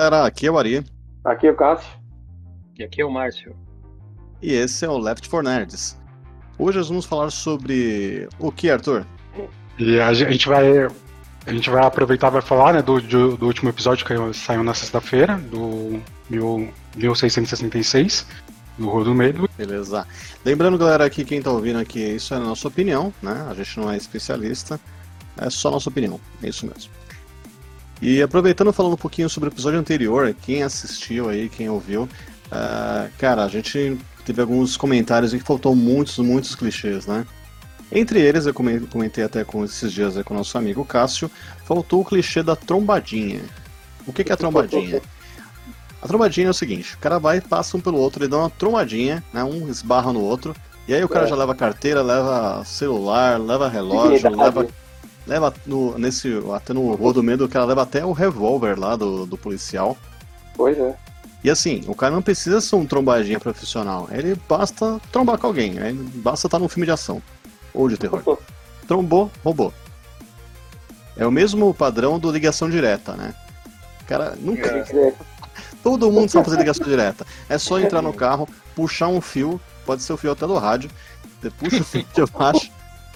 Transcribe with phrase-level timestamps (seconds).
[0.00, 0.82] galera, aqui é o Ari.
[1.22, 1.92] Aqui é o Cássio.
[2.78, 3.54] E aqui é o Márcio.
[4.40, 6.00] E esse é o Left 4 Nerds.
[6.58, 9.04] Hoje nós vamos falar sobre o que, Arthur?
[9.78, 10.86] E a gente vai.
[11.46, 14.62] A gente vai aproveitar e vai falar né, do, do, do último episódio que saiu
[14.62, 18.26] na sexta-feira, do mil, 1666,
[18.78, 19.48] do Rua do Medo.
[19.56, 20.06] Beleza.
[20.44, 23.46] Lembrando, galera, que quem tá ouvindo aqui, isso é a nossa opinião, né?
[23.50, 24.78] A gente não é especialista,
[25.38, 26.90] é só nossa opinião, é isso mesmo.
[28.02, 33.10] E aproveitando falando um pouquinho sobre o episódio anterior, quem assistiu aí, quem ouviu, uh,
[33.18, 37.26] cara, a gente teve alguns comentários em que faltou muitos, muitos clichês, né?
[37.92, 41.30] Entre eles, eu comentei até com esses dias com o nosso amigo Cássio,
[41.64, 43.42] faltou o clichê da trombadinha.
[44.06, 45.02] O que, que é a trombadinha?
[46.00, 48.48] A trombadinha é o seguinte, o cara vai, passa um pelo outro, ele dá uma
[48.48, 50.54] trombadinha, né, um esbarra no outro,
[50.88, 51.28] e aí o cara é.
[51.28, 54.66] já leva carteira, leva celular, leva relógio, leva
[55.26, 58.96] leva no, nesse, até no Rua do Medo, o cara leva até o revólver lá
[58.96, 59.96] do, do policial.
[60.56, 60.96] Pois é.
[61.42, 65.74] E assim, o cara não precisa ser um trombadinha profissional, ele basta trombar com alguém,
[66.16, 67.22] basta estar num filme de ação
[67.72, 68.38] ou de terror.
[68.86, 69.72] Trombou, roubou.
[71.16, 73.34] É o mesmo padrão do ligação direta, né?
[74.06, 74.86] Cara, nunca.
[75.82, 77.26] Todo mundo sabe fazer ligação direta.
[77.48, 80.90] É só entrar no carro, puxar um fio, pode ser o fio até do rádio,
[81.40, 82.69] você puxa o fio de baixo,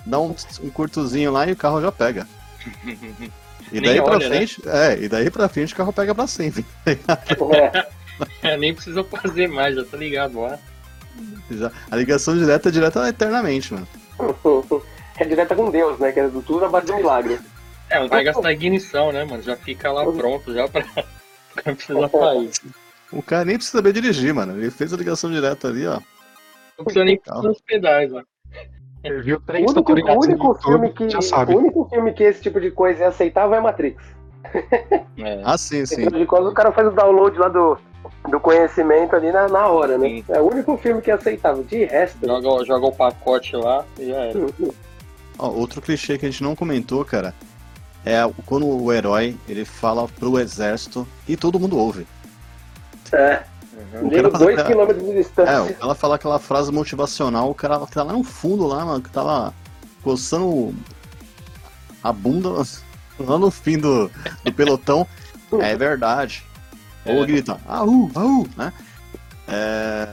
[0.05, 2.27] dá um, um curtozinho lá e o carro já pega.
[3.73, 4.37] E daí pra olha, né?
[4.37, 4.95] frente, né?
[4.95, 6.65] é, e daí pra frente o carro pega pra sempre.
[8.43, 10.59] É, nem precisa fazer mais, já tá ligado lá.
[11.51, 13.89] Já, a ligação direta é direta eternamente, mano.
[15.17, 16.13] é direta com Deus, né?
[16.13, 17.39] Que é tudo na base de milagre.
[17.91, 19.43] É, não vai gastar ignição, né, mano?
[19.43, 20.85] Já fica lá pronto, já pra.
[21.65, 22.51] Não precisa sair.
[23.13, 24.57] O cara nem precisa saber dirigir, mano.
[24.57, 26.01] Ele fez a ligação direta ali, ó.
[26.77, 28.27] Não precisa nem precisar os pedais, mano.
[29.23, 32.71] Viu três o único, o único filme que o único filme que esse tipo de
[32.71, 34.03] coisa é aceitável é Matrix.
[35.19, 35.43] É.
[35.45, 36.09] Ah, sim, sim.
[36.09, 37.79] De quando o cara faz o download lá do,
[38.29, 40.09] do conhecimento ali na, na hora, né?
[40.09, 40.25] Sim.
[40.29, 41.63] É o único filme que é aceitável.
[41.65, 42.27] De resto.
[42.27, 44.39] Joga, joga o pacote lá e já era.
[45.39, 47.35] Ó, outro clichê que a gente não comentou, cara,
[48.07, 52.07] é quando o herói ele fala pro exército e todo mundo ouve.
[53.13, 53.43] É.
[53.93, 54.09] Uhum.
[54.09, 55.73] Nego dois quilômetros de distância.
[55.73, 59.03] É, ela fala aquela frase motivacional, o cara que tá lá no fundo, lá, mano,
[59.03, 59.53] que tá lá
[60.03, 60.75] coçando
[62.03, 62.51] a bunda
[63.19, 64.11] lá no fim do,
[64.45, 65.07] do pelotão.
[65.61, 66.45] é verdade.
[67.07, 67.27] Ou é.
[67.27, 68.73] grita, aú, aú, né?
[69.47, 70.09] É,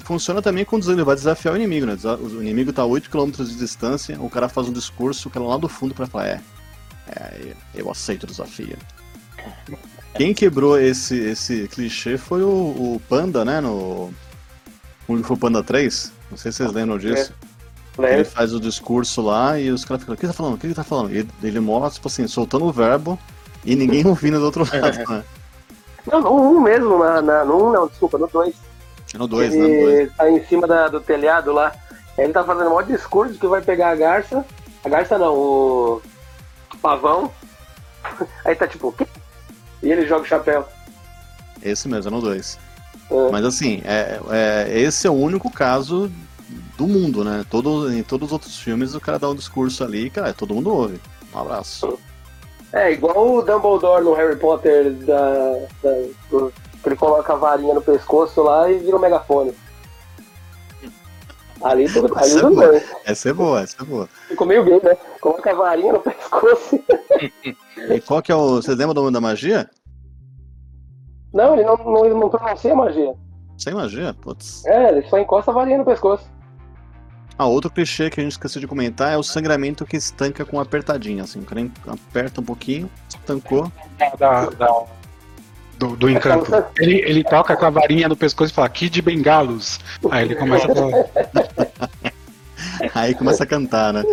[0.00, 1.96] funciona também quando ele vai desafiar o inimigo, né?
[2.20, 5.56] O inimigo tá a 8km de distância, o cara faz um discurso, o cara lá
[5.56, 6.40] do fundo para falar, é,
[7.08, 8.76] é, eu aceito o desafio.
[10.14, 13.60] Quem quebrou esse, esse clichê foi o, o Panda, né?
[13.60, 14.10] No
[15.06, 16.12] Kung Fu Panda 3.
[16.30, 17.32] Não sei se vocês lembram disso.
[17.98, 18.14] É.
[18.14, 20.54] Ele faz o discurso lá e os caras ficam, o que ele tá falando?
[20.54, 21.14] O que ele tá falando?
[21.14, 23.18] E ele mostra, tipo assim, soltando o verbo
[23.64, 25.24] e ninguém ouvindo do outro lado, né?
[26.10, 28.54] Não, no 1 um mesmo, na, na, no 1 um, não, desculpa, no 2.
[29.14, 29.60] É no 2, né?
[29.60, 30.16] No dois.
[30.16, 31.72] tá em cima da, do telhado lá.
[32.18, 34.44] Ele tá fazendo um maior discurso que vai pegar a garça.
[34.84, 36.02] A garça não, o
[36.80, 37.30] pavão.
[38.44, 39.06] Aí tá tipo, o quê?
[39.82, 40.66] E ele joga o chapéu.
[41.62, 42.58] Esse mesmo, é no 2.
[43.10, 43.30] É.
[43.30, 46.10] Mas assim, é, é, esse é o único caso
[46.76, 47.44] do mundo, né?
[47.50, 50.54] Todo, em todos os outros filmes o cara dá um discurso ali e, cara, todo
[50.54, 51.00] mundo ouve.
[51.34, 51.98] Um abraço.
[52.72, 55.90] É, igual o Dumbledore no Harry Potter, da, da
[56.30, 59.54] do, que ele coloca a varinha no pescoço lá e vira um megafone.
[61.62, 62.82] Ali tudo, ali essa, tudo é bem.
[63.04, 64.08] essa é boa, essa é boa.
[64.28, 64.96] Ficou meio bem, né?
[65.20, 66.78] Coloca a varinha no pescoço.
[67.44, 68.56] e qual que é o.
[68.56, 69.68] Você lembra do nome da magia?
[71.32, 73.14] Não, ele não, não, ele não pronuncia magia.
[73.58, 74.14] Sem magia?
[74.20, 74.64] Putz.
[74.66, 76.24] É, ele só encosta a varinha no pescoço.
[77.38, 80.58] Ah, outro clichê que a gente esqueceu de comentar é o sangramento que estanca com
[80.58, 81.40] apertadinha, assim.
[81.40, 83.70] O cara aperta um pouquinho, estancou.
[84.18, 84.84] Da, da,
[85.78, 86.50] do, do encanto.
[86.78, 89.78] Ele, ele toca com a varinha no pescoço e fala, Kid Bengalos.
[90.10, 92.16] Aí ele começa a.
[92.94, 94.04] Aí começa a cantar, né?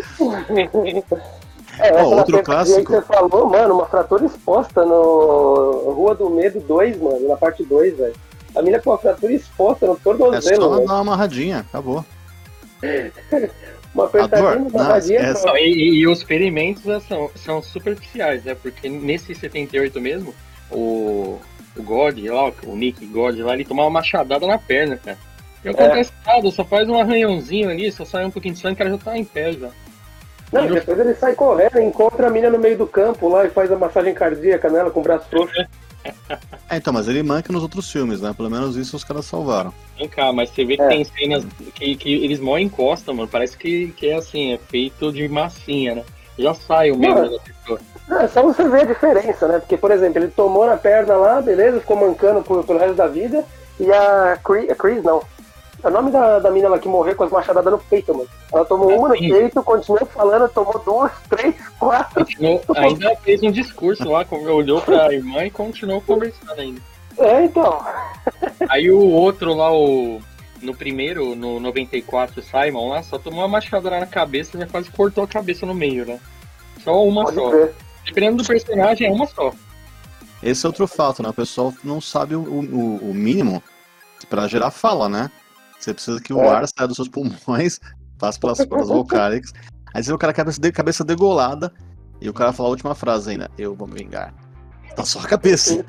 [1.80, 2.86] É, oh, outro clássico.
[2.86, 7.64] Que você falou, mano, uma fratura exposta no Rua do Medo 2, mano, na parte
[7.64, 8.14] 2, velho.
[8.56, 10.38] A mina com uma fratura exposta no tornozelo.
[10.38, 12.06] É só dar uma amarradinha, acabou.
[13.94, 15.20] uma apertadinha, uma amarradinha.
[15.20, 15.50] Essa...
[15.60, 18.56] E, e, os ferimentos né, são, são superficiais, né?
[18.56, 20.36] Porque nesse 78 mesmo,
[20.72, 21.40] o,
[21.78, 25.18] o God lá, o Nick God lá, ele tomava uma machadada na perna, cara.
[25.64, 26.36] E acontece é.
[26.36, 28.98] nada, só faz um arranhãozinho ali, só sai um pouquinho de sangue, o cara já
[28.98, 29.70] tá em pé já.
[30.52, 33.72] Não, depois ele sai correndo, encontra a mina no meio do campo lá e faz
[33.72, 35.54] a massagem cardíaca nela com o braço frouxo.
[36.70, 38.34] É, então, mas ele manca nos outros filmes, né?
[38.36, 39.74] Pelo menos isso os caras salvaram.
[39.98, 40.88] Vem cá, mas você vê que é.
[40.88, 43.30] tem cenas que, que eles mó encostam, mano.
[43.30, 46.04] Parece que, que é assim, é feito de massinha, né?
[46.38, 47.80] já sai o membro da pessoa.
[48.10, 49.60] É só você ver a diferença, né?
[49.60, 53.08] Porque, por exemplo, ele tomou na perna lá, beleza, ficou mancando por, pelo resto da
[53.08, 53.46] vida.
[53.80, 55.22] E a Chris, a Chris não.
[55.84, 58.30] É o nome da, da mina lá que morreu com as machadadas no peito, mano.
[58.54, 62.26] Ela tomou uma no peito, continuou falando, tomou duas, três, quatro.
[62.26, 66.82] Continuou, ainda fez um discurso lá, olhou pra irmã e continuou conversando ainda.
[67.18, 67.86] É, então.
[68.70, 70.22] Aí o outro lá, o.
[70.62, 74.66] No primeiro, no 94, o Simon lá, só tomou uma machadada na cabeça e já
[74.66, 76.18] quase cortou a cabeça no meio, né?
[76.82, 77.50] Só uma Pode só.
[77.50, 77.76] ver.
[78.06, 79.52] Dependendo do personagem, é uma só.
[80.42, 81.30] Esse é outro fato, né?
[81.30, 83.64] O pessoal não sabe o, o, o mínimo
[84.30, 85.32] pra gerar fala, né?
[85.80, 86.48] Você precisa que o É.
[86.50, 87.80] ar saia dos seus pulmões,
[88.20, 89.54] passe pelas cordas vocálicas.
[89.94, 91.74] Aí você vê o cara com a cabeça, cabeça degolada
[92.20, 94.34] e o cara fala a última frase ainda: Eu vou me vingar.
[94.96, 95.84] Tá só a cabeça.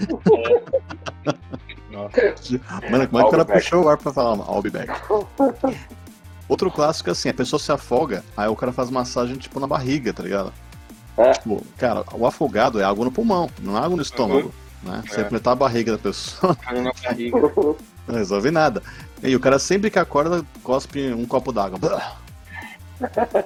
[1.91, 2.21] Nossa.
[2.91, 4.91] Mano, como é que o cara puxou o ar pra falar, I'll be back?
[6.49, 9.67] Outro clássico é assim, a pessoa se afoga, aí o cara faz massagem tipo na
[9.67, 10.53] barriga, tá ligado?
[11.17, 11.33] É.
[11.33, 14.53] Tipo, cara, o afogado é água no pulmão, não é água no estômago.
[14.83, 15.03] Né?
[15.09, 15.23] Você É.
[15.23, 17.39] apertar a barriga da pessoa, Caiu na barriga.
[18.07, 18.83] não resolve nada.
[19.23, 21.79] E o cara sempre que acorda, cospe um copo d'água.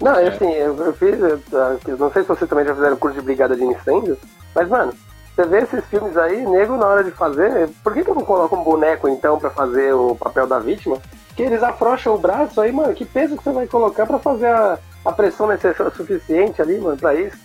[0.00, 1.40] Não, é assim, eu, eu fiz, eu,
[1.86, 4.18] eu não sei se vocês também já fizeram curso de brigada de incêndio,
[4.54, 4.92] mas, mano,
[5.34, 8.54] você vê esses filmes aí, nego na hora de fazer, por que, que não coloca
[8.56, 10.98] um boneco, então, pra fazer o papel da vítima?
[11.36, 14.46] Que eles afrouxam o braço aí, mano, que peso que você vai colocar pra fazer
[14.48, 17.36] a, a pressão necessária suficiente ali, mano, pra isso?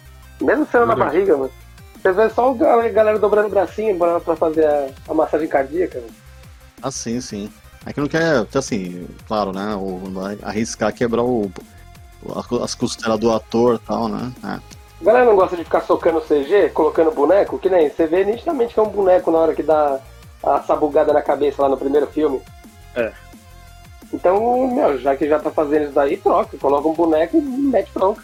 [0.42, 1.12] Mesmo sendo na Verdade.
[1.18, 1.52] barriga, mano.
[2.02, 5.48] Você vê só o a galera dobrando o bracinho pra, pra fazer a, a massagem
[5.48, 6.12] cardíaca, mano.
[6.82, 7.52] Ah, sim, sim.
[7.86, 9.78] É que não quer, assim, claro, né?
[10.44, 11.52] Arriscar quebrar o,
[12.24, 14.32] o- as costelas do ator e tal, né?
[14.44, 14.48] É.
[15.02, 18.74] A galera não gosta de ficar socando CG, colocando boneco, que nem você vê nitidamente
[18.74, 20.00] que é um boneco na hora que dá
[20.44, 22.42] a sabugada na cabeça lá no primeiro filme.
[22.96, 23.12] É.
[24.14, 27.92] Então, meu, já que já tá fazendo isso daí, troca, coloca um boneco e mete
[27.94, 28.24] bronca.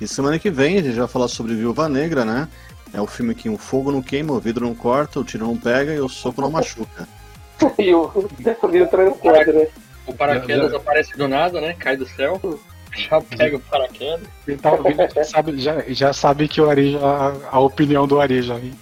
[0.00, 2.48] E semana que vem a gente vai falar sobre Viúva Negra, né?
[2.92, 5.56] É o filme que o fogo não queima, o vidro não corta, o tiro não
[5.56, 7.08] pega e o soco não machuca.
[7.78, 8.02] E o,
[8.62, 9.66] o vidro também não corta, né?
[10.06, 11.72] O paraquedas aparece do nada, né?
[11.72, 12.38] Cai do céu.
[12.94, 14.26] Já pega o paraquedas.
[14.44, 17.34] Quem tá ouvindo já sabe, já, já sabe que o Ari já.
[17.50, 18.54] A opinião do Ari já.
[18.54, 18.72] hein?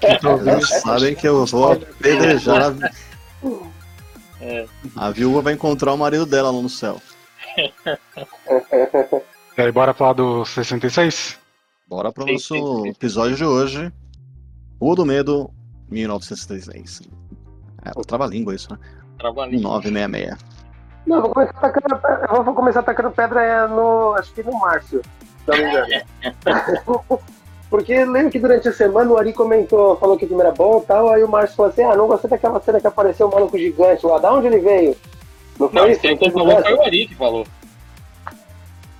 [0.00, 2.74] Quem tá ouvindo Eles sabem que eu vou apedrejar.
[4.40, 4.66] A- É.
[4.96, 7.00] A viúva vai encontrar o marido dela lá no céu.
[9.58, 11.38] E aí, bora falar do 66?
[11.88, 12.88] Bora pro Sim, nosso sim, sim.
[12.90, 13.90] episódio de hoje.
[14.78, 15.50] Rua do Medo,
[15.90, 17.00] 1936.
[17.82, 18.78] É, trava-língua isso, né?
[19.18, 19.62] Trabalhinho.
[19.62, 20.38] 966.
[21.06, 22.00] Não, eu vou começar tacando,
[22.36, 24.12] eu vou começar tacando pedra é, no.
[24.18, 25.86] acho que no Márcio, se não me engano.
[27.68, 30.80] Porque lembro que durante a semana o Ari comentou, falou que o filme era bom
[30.82, 33.30] e tal, aí o Márcio falou assim, ah, não gostei daquela cena que apareceu o
[33.30, 34.96] maluco gigante lá, da onde ele veio?
[35.58, 36.00] Não foi Não, isso?
[36.00, 37.44] quem falou foi o Ari que falou.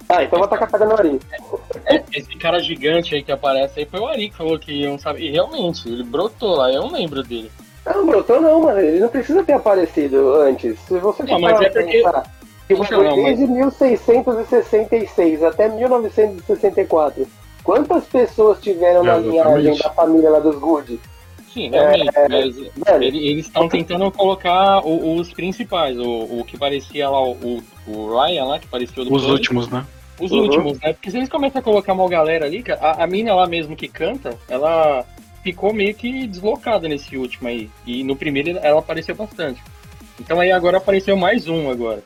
[0.08, 1.20] Ah, então eu vou tacar pedra no Ari.
[2.12, 5.26] Esse cara gigante aí que aparece aí foi o Ari que falou que não sabe.
[5.26, 7.50] E realmente, ele brotou lá, eu não lembro dele.
[7.84, 8.78] Não, brotou não, mano.
[8.80, 10.78] Ele não precisa ter aparecido antes.
[10.80, 12.22] Se você Não, mas é porque- pensar
[12.68, 17.26] que foi mas- desde 1666 até 1964.
[17.66, 19.32] Quantas pessoas tiveram na Exatamente.
[19.58, 21.00] linhagem da família lá dos Good?
[21.52, 22.12] Sim, realmente.
[22.30, 25.98] mas Velho, ele- eles estão tentando colocar o- os principais.
[25.98, 29.68] O, o que parecia lá, o, o Ryan lá, que parecia o do Os últimos,
[29.68, 29.84] né?
[30.20, 30.42] Os Uhum.
[30.42, 30.92] últimos, né?
[30.92, 33.74] Porque se eles começam a colocar uma galera ali, cara, a, a mina lá mesmo
[33.74, 35.04] que canta, ela
[35.42, 37.68] ficou meio que deslocada nesse último aí.
[37.84, 39.60] E no primeiro ela apareceu bastante.
[40.20, 42.00] Então aí agora apareceu mais um agora.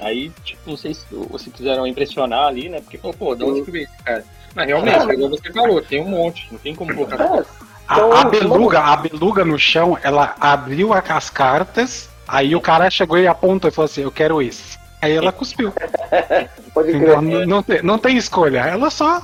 [0.00, 1.06] Aí, tipo, não sei se,
[1.38, 2.80] se quiseram impressionar ali, né?
[2.80, 4.24] Porque falou, pô, de onde que veio esse cara?
[4.54, 7.16] Mas realmente, igual você falou, tem um monte, não tem como colocar.
[7.24, 7.44] é,
[7.88, 12.90] A, Então, a beluga, a beluga no chão, ela abriu as cartas, aí o cara
[12.90, 14.78] chegou e apontou e falou assim, eu quero esse.
[15.00, 15.72] Aí ela cuspiu.
[16.74, 17.22] pode Então, crer.
[17.22, 18.60] não, não tem, não tem escolha.
[18.60, 19.20] Ela só.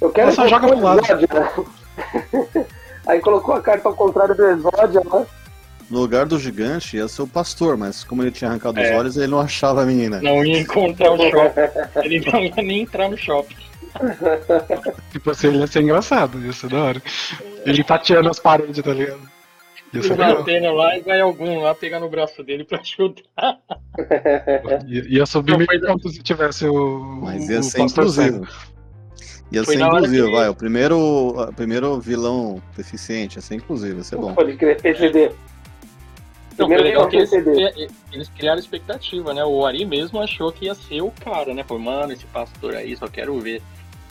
[0.00, 1.02] Eu quero ela só joga pro lado.
[1.02, 2.64] Né?
[3.06, 5.26] Aí colocou a carta ao contrário do Exódia lá.
[5.90, 8.96] No lugar do gigante ia ser o pastor, mas como ele tinha arrancado os É.
[8.96, 10.20] olhos, ele não achava a menina.
[10.22, 11.60] Não ia encontrar o shopping.
[12.04, 13.56] Ele não ia nem entrar no shopping.
[15.12, 17.02] Tipo assim, ele ia ser engraçado, ia ser da hora.
[17.64, 19.20] Ele tateando as paredes, tá ligado?
[19.92, 20.16] Ia ser.
[20.16, 23.58] Batendo lá e vai algum lá pegar no braço dele pra ajudar.
[24.86, 27.20] Ia, ia subir Não, foi da- pontos se tivesse o.
[27.22, 28.46] Mas ia o ser inclusivo.
[29.50, 30.48] Ia Foi ser inclusivo, que- vai.
[30.48, 34.34] O primeiro, o primeiro vilão deficiente ia ser inclusivo, ia ser bom.
[34.34, 35.32] Pode crer, PCD.
[36.58, 37.32] Não, foi legal que eles,
[38.12, 39.44] eles criaram expectativa, né?
[39.44, 41.62] O Ari mesmo achou que ia ser o cara, né?
[41.64, 43.62] Falou, mano, esse pastor aí, só quero ver.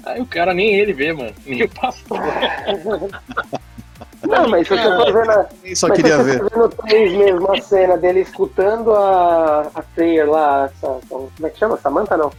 [0.08, 1.34] Aí o cara nem ele vê, mano.
[1.46, 2.20] Nem o pastor.
[4.28, 6.32] Não, mas se você for ver na, Quem só mas queria se ver.
[6.34, 11.00] você for ver no 3 mesmo a cena dele escutando a, a Thayer lá, essa,
[11.10, 11.78] como é que chama?
[11.78, 12.32] Samantha não?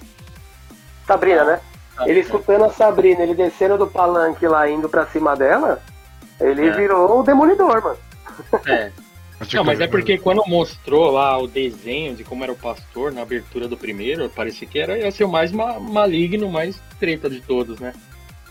[1.06, 1.60] Sabrina, né?
[1.96, 5.80] Ah, Ele escutando a Sabrina, ele descendo do palanque lá, indo pra cima dela,
[6.40, 6.70] ele É.
[6.72, 7.96] virou o demolidor, mano.
[8.66, 8.90] É.
[9.54, 13.22] Não, mas é porque quando mostrou lá o desenho de como era o pastor na
[13.22, 17.40] abertura do primeiro, parecia que era ia ser o mais ma- maligno, mais treta de
[17.40, 17.92] todos, né?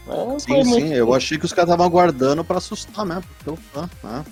[0.06, 3.50] Mas Sim, sim, muito- eu achei que os caras estavam aguardando pra assustar mesmo, porque
[3.50, 4.26] eu fã, né?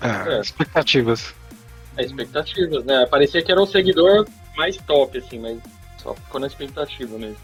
[0.00, 0.40] É, É.
[0.40, 1.34] expectativas.
[1.98, 3.06] É, expectativas, né?
[3.10, 4.26] Parecia que era o seguidor
[4.56, 5.58] mais top, assim, mas
[6.02, 7.36] só ficou na expectativa mesmo.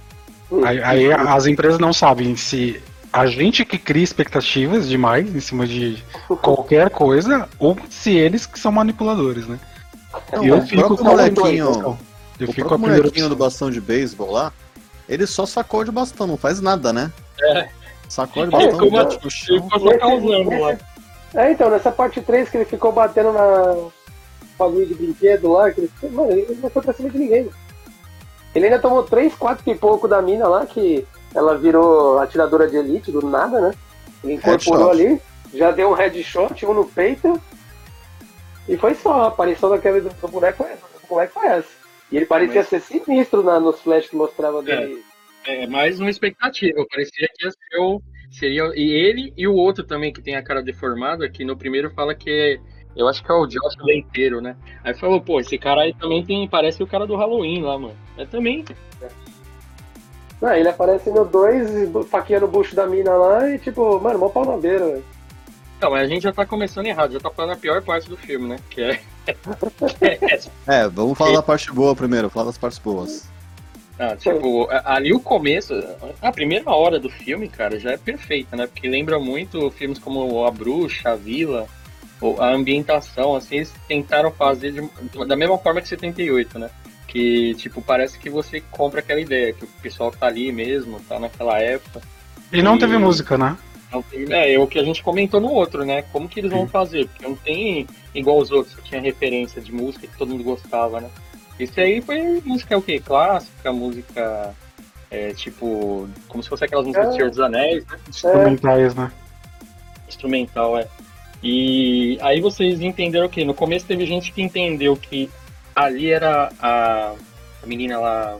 [0.65, 2.83] Aí, aí as empresas não sabem se
[3.13, 6.03] a gente que cria expectativas demais em cima de
[6.41, 9.61] qualquer coisa ou se eles que são manipuladores, né?
[10.33, 11.99] Não, eu o fico com a molequinho-.
[12.41, 13.47] Eu o fico com a primeira molequinho do opção.
[13.47, 14.53] bastão de beisebol lá,
[15.09, 17.13] ele só sacou de bastão, não faz nada, né?
[17.41, 17.69] É.
[18.09, 19.63] Sacou de bastão, como bate no Ele chão.
[19.71, 20.79] ficou só causando lá.
[21.35, 23.89] É, então, nessa parte 3 que ele ficou batendo na
[24.59, 25.91] bagulho de brinquedo lá, que ele...
[26.11, 27.45] Mano, ele não foi pra cima de ninguém.
[27.45, 27.57] mano.
[28.55, 33.11] Ele ainda tomou 3, 4 pipoco da mina lá, que ela virou atiradora de elite
[33.11, 33.75] do nada, né?
[34.23, 35.07] Ele incorporou Headshot.
[35.13, 35.21] ali,
[35.55, 37.41] já deu um headshot, um no peito.
[38.69, 41.69] E foi só, a aparição daquele do, do boneco, é- do boneco foi essa.
[42.11, 45.03] E ele parecia Mas- ser sinistro na, nos flash que mostrava dele.
[45.47, 46.85] É, mais uma expectativa.
[46.89, 48.01] Parecia que ia ser o.
[48.31, 51.91] Seria, e ele e o outro também, que tem a cara deformada, que no primeiro
[51.91, 52.73] fala que é.
[52.95, 54.55] Eu acho que é o Josh Leiteiro, né?
[54.85, 56.47] Aí falou, pô, esse cara aí também tem.
[56.47, 57.97] Parece o cara do Halloween lá, mano.
[58.19, 58.65] É também.
[60.43, 64.29] Não, ele aparece no 2, faqueando o bucho da mina lá e tipo, mano, mó
[64.29, 65.05] pau na beira, velho.
[65.81, 68.17] Não, mas a gente já tá começando errado, já tá falando a pior parte do
[68.17, 68.59] filme, né?
[68.69, 69.01] Que é.
[70.67, 73.29] é vamos falar da parte boa primeiro, falar das partes boas.
[73.97, 75.75] Ah, tipo, ali o começo,
[76.21, 78.67] a primeira hora do filme, cara, já é perfeita, né?
[78.67, 81.69] Porque lembra muito filmes como A Bruxa, A Vila,
[82.21, 86.69] ou a ambientação, assim, eles tentaram fazer de- da mesma forma que 78, né?
[87.13, 91.19] Que, tipo, parece que você compra aquela ideia, que o pessoal tá ali mesmo, tá
[91.19, 92.01] naquela época.
[92.51, 93.55] E não E- teve música, né?
[93.93, 96.01] Não tem- É, é o que a gente comentou no outro, né?
[96.11, 97.07] Como que eles vão fazer?
[97.09, 101.03] Porque não tem igual os outros que tinha referência de música que todo mundo gostava,
[101.03, 101.11] né?
[101.61, 102.99] Esse aí foi música o quê?
[102.99, 104.55] Clássica, música
[105.11, 106.09] é, tipo.
[106.29, 107.17] Como se fosse aquelas músicas do É.
[107.17, 107.99] Senhor dos Anéis, né?
[108.09, 109.13] Instrumentais, né?
[110.09, 110.89] Instrumental, é.
[111.43, 113.45] E aí vocês entenderam o quê?
[113.45, 115.29] No começo teve gente que entendeu que
[115.75, 117.15] ali era a,
[117.63, 118.39] a menina lá,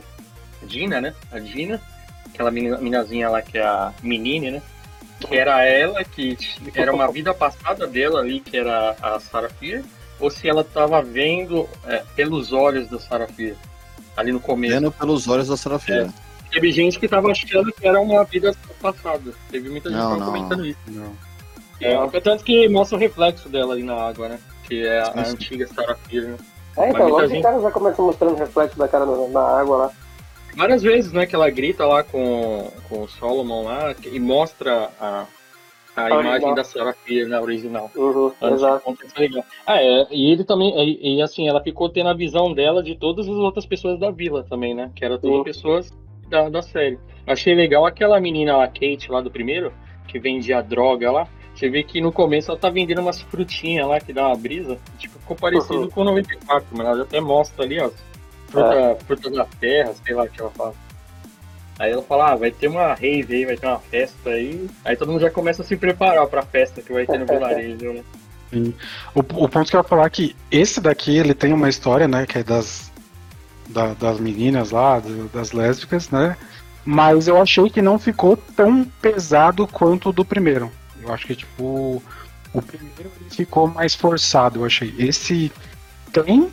[0.61, 1.13] a Dina, né?
[1.31, 1.81] A Dina,
[2.33, 4.61] aquela menina, minazinha lá que é a menine, né?
[5.19, 6.37] Que era ela, que
[6.75, 9.83] era uma vida passada dela ali, que era a Sarah Fear,
[10.19, 13.55] ou se ela estava vendo é, pelos olhos da Sarah Fear,
[14.17, 14.73] ali no começo.
[14.73, 16.13] Vendo pelos olhos da Serafina.
[16.51, 19.33] Teve gente que estava achando que era uma vida passada.
[19.49, 20.37] Teve muita gente Não, que tava não.
[20.37, 20.79] comentando isso.
[20.87, 21.15] Não.
[21.81, 24.39] É, tanto que mostra o reflexo dela ali na água, né?
[24.63, 26.37] Que é a, a antiga Sarah Fear, né?
[26.77, 29.77] É, então, logo gente- o cara já começa mostrando reflexo da cara na, na água
[29.77, 29.91] lá.
[30.55, 35.25] Várias vezes, né, que ela grita lá com, com o Solomon lá e mostra a,
[35.95, 37.89] a, imagem da Sarah Fear, né, original.
[37.95, 38.95] Uhum, exato.
[39.17, 39.43] legal.
[39.65, 42.95] Ah, é, e ele também, e, e, assim, ela ficou tendo a visão dela de
[42.95, 44.91] todas as outras pessoas da vila também, né?
[44.95, 45.43] Que eram todas Sim.
[45.43, 45.91] pessoas
[46.29, 46.99] da, da série.
[47.25, 49.73] Achei legal aquela menina lá, Kate, lá do primeiro,
[50.07, 51.27] que vendia droga lá.
[51.55, 54.77] Você vê que no começo ela tá vendendo umas frutinhas lá que dá uma brisa.
[54.97, 55.89] Tipo, ficou parecido Uhum.
[55.89, 57.89] com o 94, mas ela até mostra ali, ó.
[58.49, 60.73] Fruta, fruta da terra, sei lá o que ela fala.
[61.79, 64.69] Aí ela fala, ah, vai ter uma rave aí, vai ter uma festa aí.
[64.85, 67.93] Aí todo mundo já começa a se preparar pra festa que vai ter no vilarejo,
[67.93, 68.03] né?
[69.15, 72.07] O, o ponto que eu ia falar é que esse daqui, ele tem uma história,
[72.07, 72.91] né, que é das,
[73.69, 76.37] da- das meninas lá, do- das lésbicas, né,
[76.85, 80.71] mas eu achei que não ficou tão pesado quanto o do primeiro.
[81.03, 82.01] Eu acho que, tipo,
[82.53, 84.93] o primeiro ele ficou mais forçado, eu achei.
[84.97, 85.51] Esse
[86.11, 86.49] tem,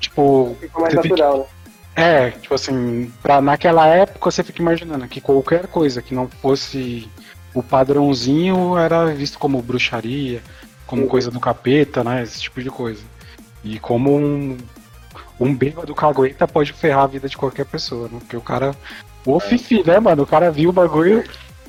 [0.00, 1.50] tipo, Ficou mais Você fica- natural,
[1.96, 2.26] né?
[2.26, 7.08] é, tipo assim, pra, naquela época você fica imaginando que qualquer coisa que não fosse
[7.54, 10.42] o padrãozinho era visto como bruxaria,
[10.86, 11.08] como Uhum.
[11.08, 12.22] coisa do capeta, né?
[12.22, 13.02] Esse tipo de coisa.
[13.64, 14.56] E como um,
[15.40, 18.18] um bêbado cagueta pode ferrar a vida de qualquer pessoa, né?
[18.20, 18.74] Porque o cara.
[19.24, 20.22] O Fifi, né, mano?
[20.22, 21.24] O cara viu o bagulho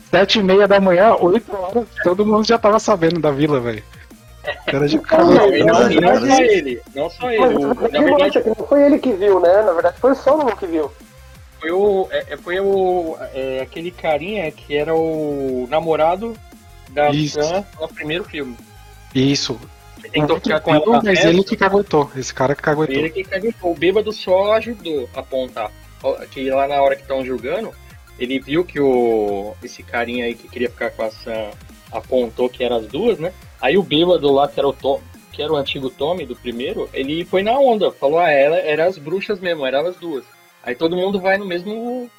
[0.10, 3.84] sete e meia da manhã, oito horas, todo mundo já tava sabendo da vila, velho.
[4.66, 6.28] O cara já Não, e não, e não cara.
[6.28, 7.40] só ele, não só ele.
[7.40, 9.62] Mas, o- na verdade, que não foi ele que viu, né?
[9.62, 10.90] Na verdade foi o Solomon que viu.
[11.60, 16.34] foi o, é, é, foi o é, aquele carinha que era o namorado
[16.92, 17.42] da Isso.
[17.42, 18.56] Sam no primeiro filme.
[19.14, 19.60] Isso.
[20.02, 22.10] Ele tentou ficar com ela Não, mas ele que caguetou.
[22.16, 22.96] Esse cara que caguetou.
[22.96, 23.52] ele que cagou.
[23.64, 25.70] O bêbado só ajudou a apontar.
[26.32, 27.74] Que lá na hora que estão julgando,
[28.20, 31.52] ele viu que o esse carinha aí que queria ficar com a Sam
[31.92, 33.34] apontou que eram as duas, né?
[33.62, 36.90] Aí o bêbado lá, que era o Tom, que era o antigo Tommy do primeiro,
[36.94, 40.26] ele foi na onda, falou, ah, ela era as bruxas mesmo, eram as duas.
[40.64, 42.10] Aí todo mundo vai no mesmo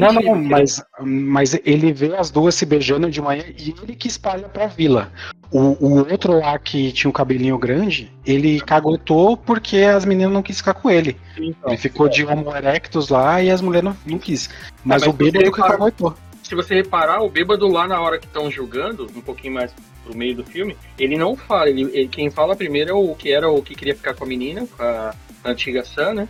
[0.00, 4.08] Não, não, mas, mas ele vê as duas se beijando de manhã e ele que
[4.08, 5.12] espalha pra vila.
[5.50, 10.42] O, o outro lá que tinha o cabelinho grande, ele cagotou porque as meninas não
[10.42, 11.16] quis ficar com ele.
[11.36, 14.48] ele- então, Ele ficou de homo erectus lá e as mulheres não, não quis.
[14.84, 16.14] Mas, mas o bêbado que cagotou.
[16.42, 19.72] se você reparar, o bêbado lá na hora que estão julgando, um pouquinho mais
[20.04, 21.70] pro meio do filme, ele não fala.
[21.70, 24.26] Ele, ele- quem fala primeiro é o que era o que queria ficar com a
[24.26, 26.28] menina, com a antiga Sam, né?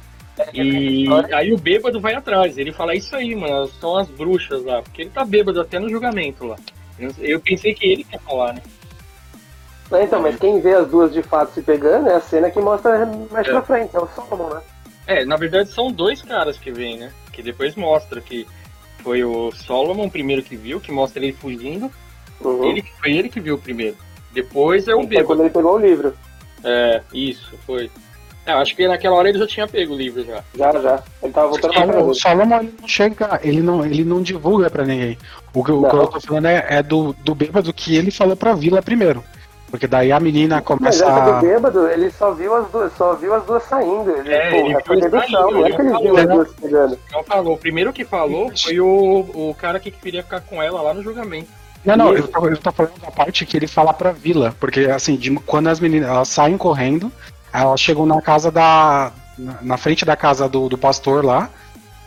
[0.52, 2.58] E aí o bêbado vai atrás.
[2.58, 3.68] Ele fala isso aí, mano.
[3.80, 4.82] São as bruxas lá.
[4.82, 6.56] Porque ele tá bêbado até no julgamento lá.
[7.18, 8.62] Eu- pensei que ele quer falar, né?
[9.92, 12.60] É, Então, mas quem vê as duas de fato se pegando é a cena que
[12.60, 13.50] mostra mais É.
[13.50, 14.60] pra frente, é o Solomon, né?
[15.06, 17.12] É, na verdade são dois caras que vêm, né?
[17.32, 18.46] Que depois mostra que
[19.02, 21.92] foi o Solomon primeiro que viu, que mostra ele fugindo.
[22.40, 22.64] Uhum.
[22.70, 23.96] Ele, foi ele que viu primeiro.
[24.32, 25.26] Depois é o Foi bêbado.
[25.26, 26.14] quando ele pegou o livro.
[26.64, 27.90] É, isso, foi.
[28.46, 30.42] É, eu acho que naquela hora ele já tinha pego o livro já.
[30.54, 31.02] Já, já.
[31.22, 32.14] Ele tava voltando pra O.
[32.14, 35.16] Solomon ele não chega, ele não, ele não divulga pra ninguém.
[35.54, 38.36] O que, o que eu tô falando é, é do, do bêbado que ele falou
[38.36, 39.24] pra vila primeiro.
[39.70, 41.40] Porque daí a menina Mas começa essa do a.
[41.40, 44.10] bêbado, ele só viu as duas, só viu as duas saindo.
[44.10, 46.16] Ele, É, pô, ele foi viu dedução, não é que ele viu falou.
[46.18, 46.98] as duas se pegando.
[47.12, 47.54] Não falou.
[47.54, 48.86] O primeiro que falou foi o,
[49.34, 51.48] o cara que queria ficar com ela lá no julgamento.
[51.84, 54.54] Não, não, eu tô, eu tô falando da parte que ele fala pra vila.
[54.60, 57.10] Porque assim, de- quando as meninas elas saem correndo,
[57.62, 59.12] elas chegam na casa da.
[59.62, 61.48] na, frente da casa do, do pastor lá.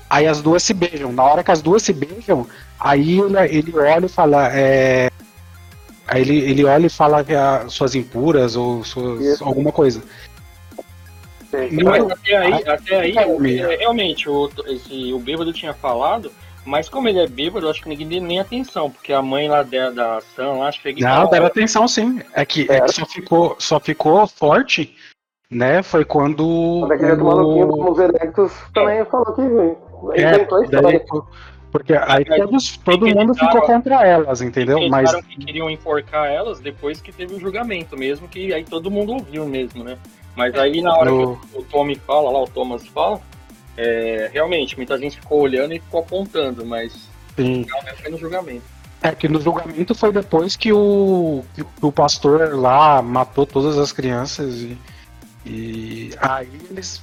[0.09, 1.11] Aí as duas se beijam.
[1.13, 2.45] Na hora que as duas se beijam,
[2.79, 4.49] aí ele, ele olha e fala.
[4.53, 5.09] É,
[6.07, 10.03] aí ele, ele olha e fala que a- suas impuras ou suas, alguma coisa.
[11.71, 16.29] Mas até aí, até aí é, realmente, o, esse, o bêbado tinha falado,
[16.65, 19.47] mas como ele é bêbado, eu acho que ninguém deu nem atenção, porque a mãe
[19.47, 22.21] lá da, da Sam, lá, acho que Não, deram atenção sim.
[22.33, 24.93] É que, é que só, ficou, só ficou forte,
[25.49, 25.81] né?
[25.83, 26.45] Foi quando.
[26.81, 29.41] Quando aquele outro maluquinho o- com os erectos também falou que
[30.21, 31.05] É, inventou a daí, história.
[31.71, 34.77] porque aí todos, todo mundo ficou contra elas, entendeu?
[34.79, 38.63] Eles Mas falaram que queriam enforcar elas depois que teve o julgamento mesmo, que aí
[38.63, 39.97] todo mundo ouviu mesmo, né?
[40.35, 43.19] Mas aí na hora No- que o, o Tommy fala, lá o Thomas fala,
[43.75, 46.93] é, realmente, muita gente ficou olhando e ficou apontando, mas
[47.35, 48.63] sim, realmente foi no julgamento.
[49.01, 53.91] é que no julgamento foi depois que o, que o pastor lá matou todas as
[53.91, 54.77] crianças e,
[55.49, 57.01] e aí eles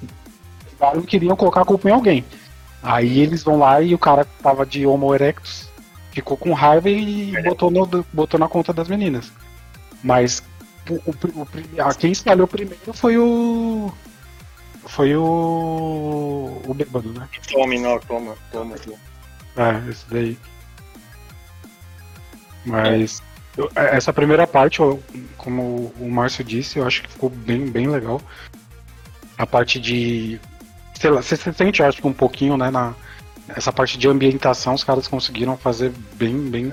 [1.00, 2.24] que queriam colocar a culpa em alguém.
[2.82, 5.68] Aí eles vão lá e o cara que tava de Homo erectus
[6.12, 9.32] ficou com raiva e botou, no, botou na conta das meninas.
[10.02, 10.42] Mas
[10.88, 13.90] o, o, o a- quem espalhou primeiro foi o.
[14.86, 16.60] Foi o.
[16.66, 17.26] O bêbado, né?
[17.50, 18.76] Tommy, não, toma, toma.
[19.56, 20.38] É, esse daí.
[22.66, 23.22] Mas
[23.56, 25.02] eu- é, essa primeira parte, eu-
[25.36, 28.20] como o Márcio disse, eu acho que ficou bem, bem legal.
[29.36, 30.40] A parte de.
[30.94, 32.94] Sei lá, você se sente, acho que um pouquinho, né, na.
[33.48, 36.72] Essa parte de ambientação, os caras conseguiram fazer bem, bem.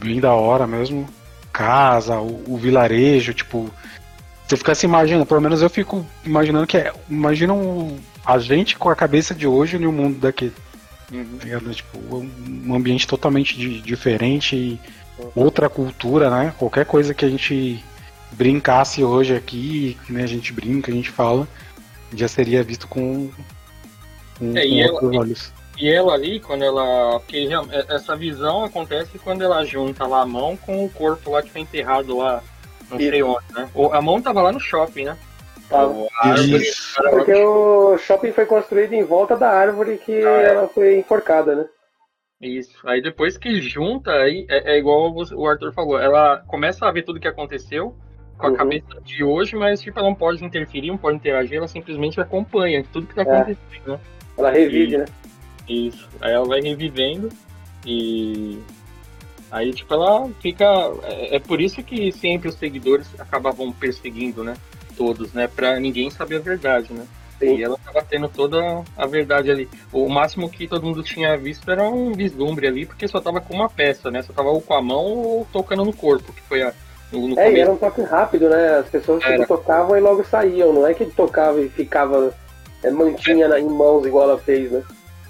[0.00, 1.08] Bem da hora mesmo.
[1.52, 3.70] Casa, o, o vilarejo, tipo.
[4.46, 6.92] Você fica se imaginando, pelo menos eu fico imaginando que é.
[7.08, 10.52] Imagina um- a gente com a cabeça de hoje no mundo daqui
[11.12, 11.38] Uhum.
[11.38, 11.72] tá?
[11.72, 14.80] Tipo, um ambiente totalmente di- diferente, e
[15.34, 16.54] outra cultura, né?
[16.58, 17.82] Qualquer coisa que a gente
[18.32, 21.46] brincasse hoje aqui, que né, a gente brinca, a gente fala,
[22.14, 23.30] já seria visto com,
[24.38, 25.52] com, É, com e ela- outros olhos.
[25.76, 27.18] E ela ali, quando ela.
[27.20, 31.42] Porque é- essa visão acontece quando ela junta lá a mão com o corpo lá
[31.42, 32.42] que foi enterrado lá,
[32.88, 33.68] não sei onde, né?
[33.92, 35.16] A mão tava lá no shopping, né?
[35.68, 36.06] Tava.
[36.20, 36.64] Árvore,
[37.10, 40.48] Porque o shopping foi construído em volta da árvore que Ah, é.
[40.50, 41.64] ela foi enforcada, né?
[42.44, 42.76] Isso.
[42.86, 47.02] Aí depois que junta, aí é, é igual o Arthur falou, ela começa a ver
[47.02, 47.96] tudo que aconteceu
[48.36, 48.56] com a Uhum.
[48.56, 52.84] cabeça de hoje, mas tipo, ela não pode interferir, não pode interagir, ela simplesmente acompanha
[52.92, 53.24] tudo que tá É.
[53.24, 54.00] acontecendo, né?
[54.36, 55.04] Ela revive, E- né?
[55.68, 56.08] Isso.
[56.20, 57.30] Aí ela vai revivendo
[57.86, 58.58] e
[59.50, 60.64] aí tipo ela fica.
[61.04, 64.54] É, é por isso que sempre os seguidores acabavam perseguindo, né?
[64.96, 65.48] Todos, né?
[65.48, 67.06] Pra ninguém saber a verdade, né?
[67.38, 67.56] Sim.
[67.56, 69.68] E ela tava tendo toda a verdade ali.
[69.92, 73.54] O máximo que todo mundo tinha visto era um vislumbre ali, porque só tava com
[73.54, 74.22] uma peça, né?
[74.22, 76.72] Só tava ou com a mão ou tocando no corpo, que foi a,
[77.12, 77.62] no, no É, e começo.
[77.62, 78.78] era um toque rápido, né?
[78.78, 79.46] As pessoas Era.
[79.46, 80.72] tocavam e logo saíam.
[80.72, 82.32] Não é que tocava e ficava,
[82.82, 84.82] é, mantinha na- em mãos igual ela fez, né?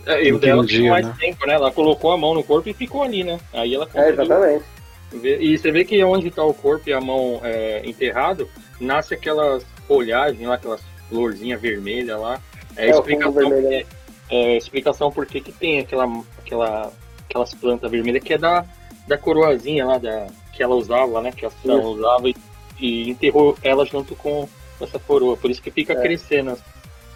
[0.07, 1.15] É, e o dela Entendi, tinha mais né?
[1.19, 1.55] tempo, né?
[1.55, 3.39] Ela colocou a mão no corpo e ficou ali, né?
[3.55, 4.65] Aí ela É, conseguiu exatamente.
[5.13, 8.47] ver- E você vê que onde tá o corpo e a mão é, enterrado,
[8.79, 12.41] nasce aquelas folhagens lá, aquelas florzinhas vermelhas lá.
[12.77, 13.87] É, É, explicação, porque,
[14.31, 16.07] é explicação por que tem aquela,
[16.39, 16.93] aquela,
[17.29, 18.65] aquelas plantas vermelhas, que é da,
[19.07, 21.31] da coroazinha lá, da, que ela usava, né?
[21.33, 21.71] Que a Isso.
[21.71, 22.35] usava e,
[22.81, 24.49] e enterrou ela junto com
[24.81, 25.37] essa coroa.
[25.37, 25.97] Por isso que fica É.
[26.01, 26.61] crescendo as,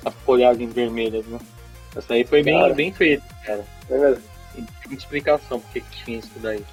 [0.04, 1.38] as folhagens vermelhas, né?
[1.96, 2.74] Essa aí foi bem, Cara.
[2.74, 3.64] bem feita, cara.
[3.90, 4.22] É mesmo.
[4.54, 6.64] Tem explicação porque que tinha isso daí.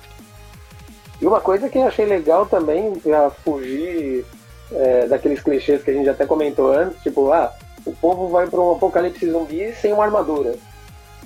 [1.21, 4.25] E uma coisa que eu achei legal também, pra fugir
[4.71, 7.54] é, daqueles clichês que a gente até comentou antes, tipo, ah,
[7.86, 10.56] o povo vai para um apocalipse zumbi sem uma armadura.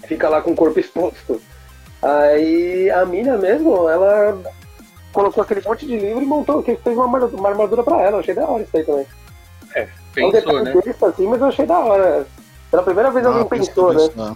[0.07, 1.41] Fica lá com o corpo exposto.
[2.01, 4.37] Aí a mina mesmo, ela
[5.11, 8.17] colocou aquele monte de livro e montou, que fez uma armadura, uma armadura pra ela.
[8.17, 9.05] Eu achei da hora isso aí também.
[9.75, 10.63] É um Pensou, né?
[10.63, 12.27] detalhe besta, assim, mas eu achei da hora.
[12.71, 14.09] Pela primeira vez alguém Ah, pensou, né?
[14.15, 14.35] né?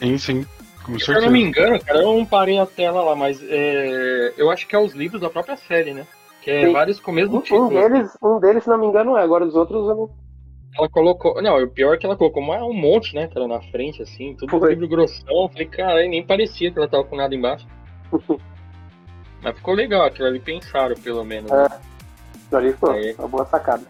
[0.00, 0.46] Sim, sim.
[0.84, 4.32] Com Se eu não me engano, cara, eu não parei a tela lá, mas é,
[4.36, 6.06] eu acho que é os livros da própria série, né?
[6.46, 6.72] Que é Sim.
[6.72, 7.68] vários com o mesmo Um, um título.
[7.70, 9.20] deles, um deles, se não me engano, é.
[9.24, 10.10] Agora os outros eu não.
[10.78, 11.42] Ela colocou.
[11.42, 14.56] Não, o pior é que ela colocou um monte, né, cara, na frente, assim, tudo
[14.56, 14.68] Foi.
[14.70, 15.26] livro grossão.
[15.28, 17.66] Eu Falei, cara, nem parecia que ela tava com nada embaixo.
[19.42, 21.50] Mas ficou legal, aquilo ali pensaram, pelo menos.
[21.50, 21.66] né?
[22.52, 23.12] Ali ficou Aí.
[23.18, 23.82] uma boa sacada.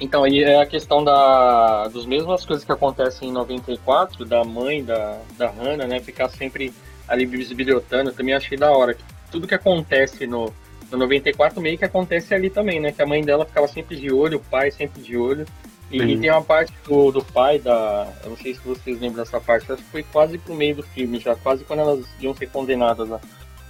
[0.00, 4.82] Então, aí é a questão da, dos mesmas coisas que acontecem em 94, da mãe
[4.82, 6.74] da, da Hannah, né, ficar sempre
[7.06, 8.96] ali bisbilhotando, eu também achei da hora.
[9.30, 10.52] Tudo que acontece no,
[10.90, 14.12] no 94 meio que acontece ali também, né, que a mãe dela ficava sempre de
[14.12, 15.44] olho, o pai sempre de olho.
[15.90, 18.10] E, e tem uma parte do, do pai da.
[18.24, 20.82] Eu não sei se vocês lembram dessa parte, acho que foi quase pro meio do
[20.82, 23.20] filme já, quase quando elas iam ser condenadas lá.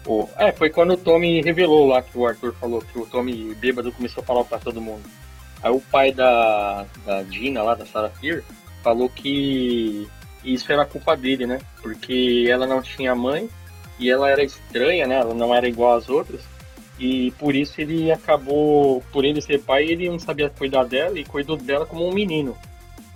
[0.06, 3.54] O- é, foi quando o Tommy revelou lá que o Arthur falou que o Tommy
[3.56, 5.02] bêbado começou a falar pra todo mundo.
[5.62, 8.42] Aí o pai da, da Dina lá, da Sarah Fear,
[8.82, 10.06] falou que
[10.44, 11.58] isso era culpa dele, né?
[11.82, 13.48] Porque ela não tinha mãe
[13.98, 15.16] e ela era estranha, né?
[15.16, 16.42] Ela não era igual às outras.
[16.98, 21.24] E por isso ele acabou, por ele ser pai, ele não sabia cuidar dela e
[21.24, 22.56] cuidou dela como um menino.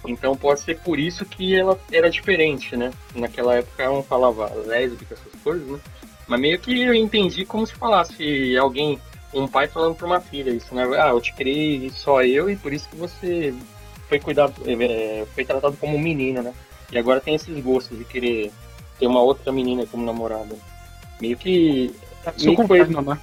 [0.06, 2.90] Então pode ser por isso que ela era diferente, né?
[3.14, 5.78] Naquela época não falava lésbica, essas coisas, né?
[6.26, 8.98] Mas meio que eu entendi como se falasse alguém,
[9.32, 10.84] um pai falando pra uma filha isso, né?
[10.98, 13.54] Ah, eu te criei só eu e por isso que você
[14.08, 16.52] foi cuidado, é, foi tratado como um menino, né?
[16.90, 18.50] E agora tem esses gostos de querer
[18.98, 20.56] ter uma outra menina como namorada.
[21.20, 23.18] Meio que meio que foi, companheiro, né?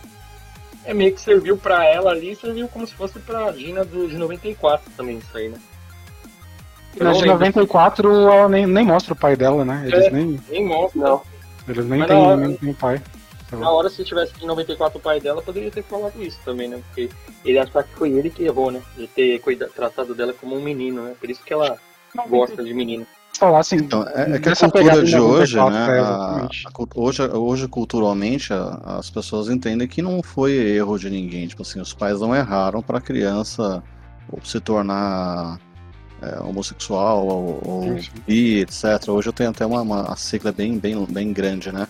[0.86, 4.08] É meio que serviu pra ela ali, e serviu como se fosse pra Dina do,
[4.08, 5.58] de 94 também, isso aí, né?
[7.00, 9.84] Na de lembro, 94 ela nem, nem mostra o pai dela, né?
[9.86, 10.10] Eles É.
[10.12, 11.02] nem, Nem mostra.
[11.02, 11.22] Não.
[11.68, 13.02] eles nem têm hora- nem têm pai.
[13.52, 16.82] Na hora, se tivesse de 94 o pai dela, poderia ter falado isso também, né?
[16.88, 17.10] Porque
[17.44, 18.82] ele achar que foi ele que errou, né?
[18.98, 21.14] De ter cuida- tratado dela como um menino, né?
[21.20, 21.78] Por isso que ela
[22.28, 23.06] gosta de menino.
[23.38, 23.76] Falar assim.
[23.78, 26.00] Então, é, é que a dessa cultura de hoje, 94, né?
[26.00, 31.48] a- a hoje, hoje, culturalmente, a- as pessoas entendem que não foi erro de ninguém.
[31.48, 33.84] Tipo assim, os pais não erraram para a criança
[34.44, 35.60] se tornar
[36.22, 39.10] é, homossexual ou, ou bi, etc.
[39.10, 41.88] Hoje eu tenho até uma, uma a sigla bem, bem, bem grande, né?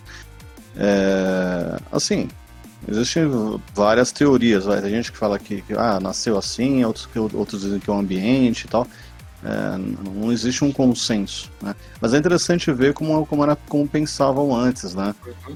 [0.75, 2.27] É, assim,
[2.87, 3.23] existem
[3.73, 4.65] várias teorias.
[4.65, 4.81] Vai.
[4.81, 7.93] Tem gente que fala que, que, ah, nasceu assim, outros, que, outros dizem que é
[7.93, 8.87] o ambiente e tal.
[9.45, 11.75] É, não existe um consenso, né?
[12.01, 15.13] Mas é interessante ver como, como, era, como pensavam antes, né?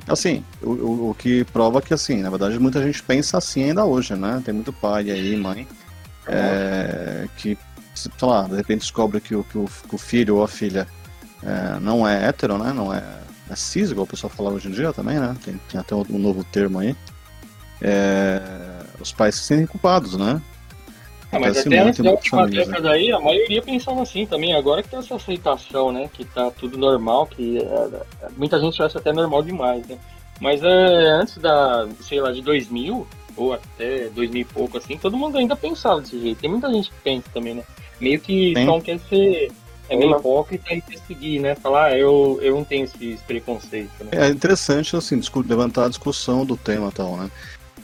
[0.07, 3.83] Assim, o, o, o que prova que, assim, na verdade, muita gente pensa assim ainda
[3.83, 4.43] hoje, né?
[4.45, 5.67] Tem muito pai aí, mãe,
[6.27, 7.57] é, que,
[7.95, 10.87] sei lá, de repente descobre que o, que o, que o filho ou a filha
[11.41, 12.71] é, não é hétero, né?
[12.71, 13.03] Não é,
[13.49, 15.35] é cis, igual o pessoal fala hoje em dia também, né?
[15.43, 16.95] Tem, tem até um, um novo termo aí.
[17.81, 18.39] É,
[18.99, 20.39] os pais se sentem culpados, né?
[21.31, 22.73] Ah, mas até antes da última famílias, né?
[22.73, 24.53] década aí, a maioria pensava assim também.
[24.53, 26.09] Agora que tem essa aceitação, né?
[26.11, 29.97] Que tá tudo normal, que é, muita gente acha até normal demais, né?
[30.41, 30.65] Mas é,
[31.11, 35.55] antes da, sei lá, de 2000, ou até 2000 e pouco, assim, todo mundo ainda
[35.55, 36.39] pensava desse jeito.
[36.39, 37.63] Tem muita gente que pensa também, né?
[37.99, 38.65] Meio que Tem.
[38.65, 39.51] só não quer ser...
[39.87, 40.17] É meio né?
[40.17, 41.55] hipócrita e quer seguir, né?
[41.55, 44.11] Falar, ah, eu, eu não tenho esses preconceitos, né?
[44.11, 47.31] É interessante, assim, levantar a discussão do tema e tal, né?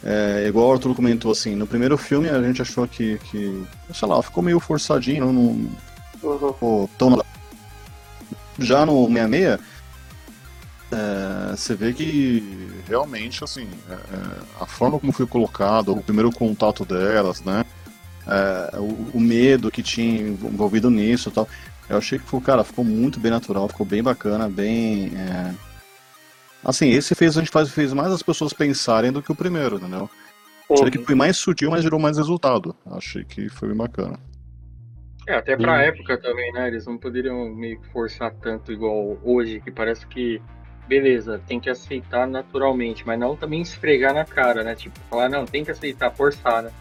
[0.05, 4.07] É, igual o Arthur comentou, assim, no primeiro filme a gente achou que, que sei
[4.07, 5.67] lá, ficou meio forçadinho, não
[6.13, 7.19] ficou tão...
[8.59, 9.59] Já no 66,
[10.91, 16.31] é, você vê que realmente, assim, é, é, a forma como foi colocado, o primeiro
[16.31, 17.65] contato delas, né?
[18.27, 21.49] É, o, o medo que tinha envolvido nisso e tal,
[21.89, 25.11] eu achei que, cara, ficou muito bem natural, ficou bem bacana, bem...
[25.15, 25.64] é,
[26.65, 29.75] Assim, esse fez a gente faz, fez mais as pessoas pensarem do que o primeiro,
[29.75, 30.09] entendeu?
[30.69, 32.75] Achei que foi mais sutil, mas gerou mais resultado.
[32.87, 34.19] Achei que foi bem bacana.
[35.27, 35.85] É, até pra Sim.
[35.85, 36.67] época também, né?
[36.67, 40.41] Eles não poderiam meio que forçar tanto igual hoje, que parece que,
[40.87, 44.73] beleza, tem que aceitar naturalmente, mas não também esfregar na cara, né?
[44.73, 46.71] Tipo, falar, não, tem que aceitar, forçar, né?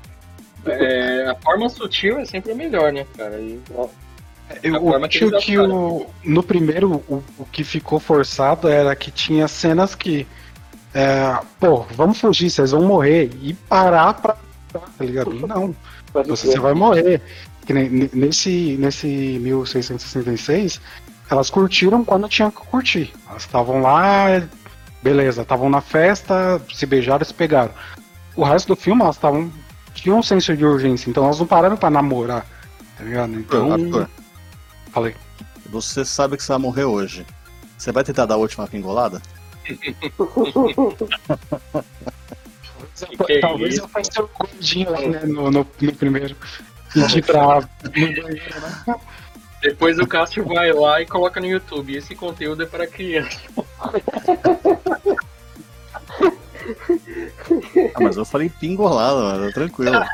[0.66, 3.38] É, a forma sutil é sempre a melhor, né, cara?
[3.38, 3.88] E, ó,
[4.62, 8.94] Eu forma que acho eles que o, no primeiro o, o que ficou forçado era
[8.94, 10.26] que tinha cenas que.
[10.92, 13.30] É, pô, vamos fugir, vocês vão morrer.
[13.42, 14.36] E parar pra.
[14.72, 15.32] Tá ligado?
[15.46, 15.74] Não,
[16.12, 17.20] você, você vai morrer.
[17.66, 20.80] Que nem, nesse, nesse 1666,
[21.30, 23.12] elas curtiram quando tinha que curtir.
[23.28, 24.42] Elas estavam lá,
[25.02, 27.72] beleza, estavam na festa, se beijaram, se pegaram.
[28.36, 29.50] O resto do filme elas estavam
[29.94, 32.44] tinham um senso de urgência, então elas não pararam para namorar,
[32.98, 33.32] tá ligado?
[33.34, 34.08] Então, Arthur,
[34.94, 35.14] falei.
[35.66, 37.26] você sabe que você vai morrer hoje.
[37.76, 39.20] Você vai tentar dar a última pingolada?
[43.26, 46.36] Que Talvez isso, eu fosse o gordinho lá, né, no, no, no primeiro.
[46.92, 47.60] Pedir pra.
[47.84, 48.96] no banheiro, né?
[49.60, 51.96] Depois o Cássio vai lá e coloca no YouTube.
[51.96, 53.40] Esse conteúdo é para criança.
[57.94, 59.92] Ah, mas eu falei pingolada, mano, tranquilo.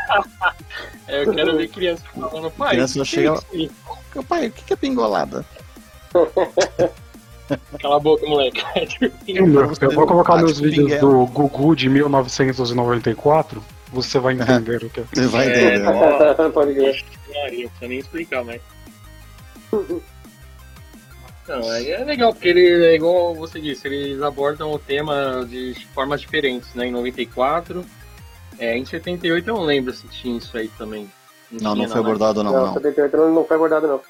[1.06, 2.70] É, eu quero ver criança falando, pai.
[2.70, 3.70] Criança já chega- é isso aí?"
[4.28, 5.44] Pai, o que que é pingolada?
[7.80, 8.62] Cala a boca, moleque.
[9.26, 9.46] Eu,
[9.80, 15.00] eu vou colocar nos tipo vídeos do Gugu de 1994, você vai entender o que
[15.00, 15.04] é.
[15.12, 15.88] Você vai É, entender.
[15.88, 17.04] ó, Pode ver.
[17.28, 18.60] Maria, não precisa nem explicar, mas.
[21.48, 26.20] Não, é legal, porque ele é igual você disse, eles abordam o tema de formas
[26.20, 26.86] diferentes, né?
[26.86, 27.84] Em 94.
[28.58, 31.10] É, em 78 eu não lembro se tinha isso aí também.
[31.52, 32.00] Não, não foi né?
[32.00, 32.72] abordado não, Não, não.
[32.74, 34.00] 78 não foi abordado, não.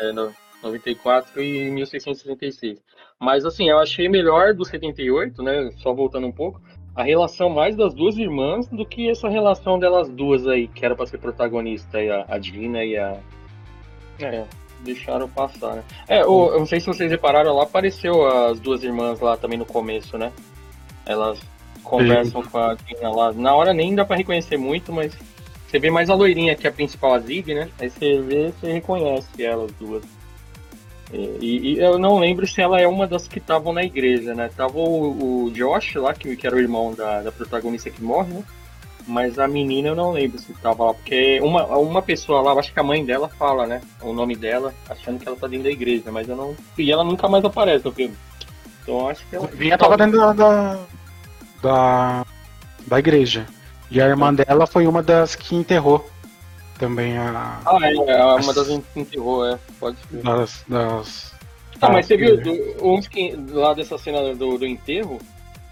[0.00, 2.78] É, no 94 e 1666.
[3.20, 5.70] Mas assim, eu achei melhor do 78, né?
[5.78, 6.60] Só voltando um pouco,
[6.94, 10.94] a relação mais das duas irmãs do que essa relação delas duas aí, que era
[10.94, 13.16] pra ser protagonista, aí, a, a Dina e a.
[14.20, 14.44] É,
[14.80, 15.84] deixaram passar, né?
[16.08, 19.58] É, o- eu não sei se vocês repararam lá, apareceu as duas irmãs lá também
[19.58, 20.32] no começo, né?
[21.06, 21.40] Elas
[21.82, 23.32] conversam com a Dina lá.
[23.32, 25.16] Na hora nem dá pra reconhecer muito, mas
[25.68, 27.68] você vê mais a loirinha que é a principal, a Zig, né?
[27.78, 30.02] Aí você vê, você reconhece elas duas.
[31.12, 34.50] E, e eu não lembro se ela é uma das que estavam na igreja, né?
[34.54, 38.32] Tava o, o Josh lá, que, que era o irmão da, da protagonista que morre,
[38.32, 38.42] né?
[39.06, 42.58] Mas a menina eu não lembro se tava lá, porque uma, uma pessoa lá, eu
[42.58, 43.80] acho que a mãe dela fala, né?
[44.02, 46.54] O nome dela, achando que ela tá dentro da igreja, mas eu não.
[46.76, 48.14] E ela nunca mais aparece no filme.
[48.82, 49.46] Então eu acho que ela.
[49.48, 50.78] Vinha tava dentro da, da,
[51.62, 52.26] da,
[52.86, 53.46] da igreja.
[53.90, 56.08] E a irmã dela foi uma das que enterrou
[56.78, 57.60] também a.
[57.64, 60.22] Ah, é, é uma das que enterrou, é, pode ser.
[60.22, 60.64] Das.
[60.68, 61.32] das
[61.80, 62.42] Ah, mas você viu que-
[62.74, 65.18] do- uns que lá dessa cena do, do enterro?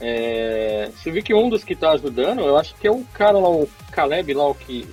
[0.00, 3.38] é, você viu que um dos que tá ajudando, eu acho que é o cara
[3.38, 4.87] lá, o Caleb lá, o que.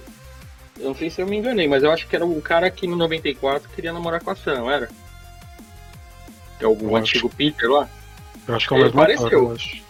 [0.80, 2.88] Eu não sei se eu me enganei, mas eu acho que era o cara que
[2.88, 4.90] no 94 queria namorar com a Sam, não era?
[6.60, 7.18] É o, Eu o acho.
[7.18, 7.88] antigo Peter lá?
[8.48, 9.28] Eu acho que é o mesmo apareceu.
[9.28, 9.84] ator, eu acho.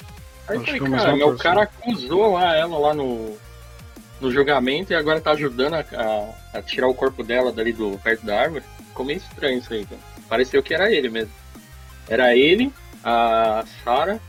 [0.47, 3.38] Aí Acho falei, é o cara, o cara acusou lá ela lá no,
[4.19, 7.97] no julgamento e agora tá ajudando a, a- a tirar o corpo dela dali do
[8.03, 8.63] perto da árvore.
[8.89, 10.01] Ficou meio estranho isso aí, cara.
[10.27, 11.32] Pareceu que era ele mesmo.
[12.10, 12.71] Era ele,
[13.03, 14.19] a Sarah,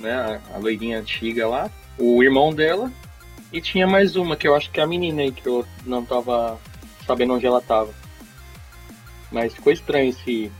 [0.00, 2.90] né, a, a loirinha antiga lá, o irmão dela,
[3.52, 6.04] e tinha mais uma, que eu acho que é a menina aí, que eu não
[6.04, 6.58] tava
[7.06, 7.92] sabendo onde ela tava.
[9.30, 10.50] Mas ficou estranho esse,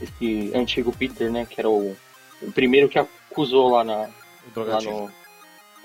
[0.00, 1.96] esse antigo Peter, né, que era o,
[2.42, 2.98] o primeiro que
[3.32, 4.08] acusou lá na,
[4.56, 5.10] lá no.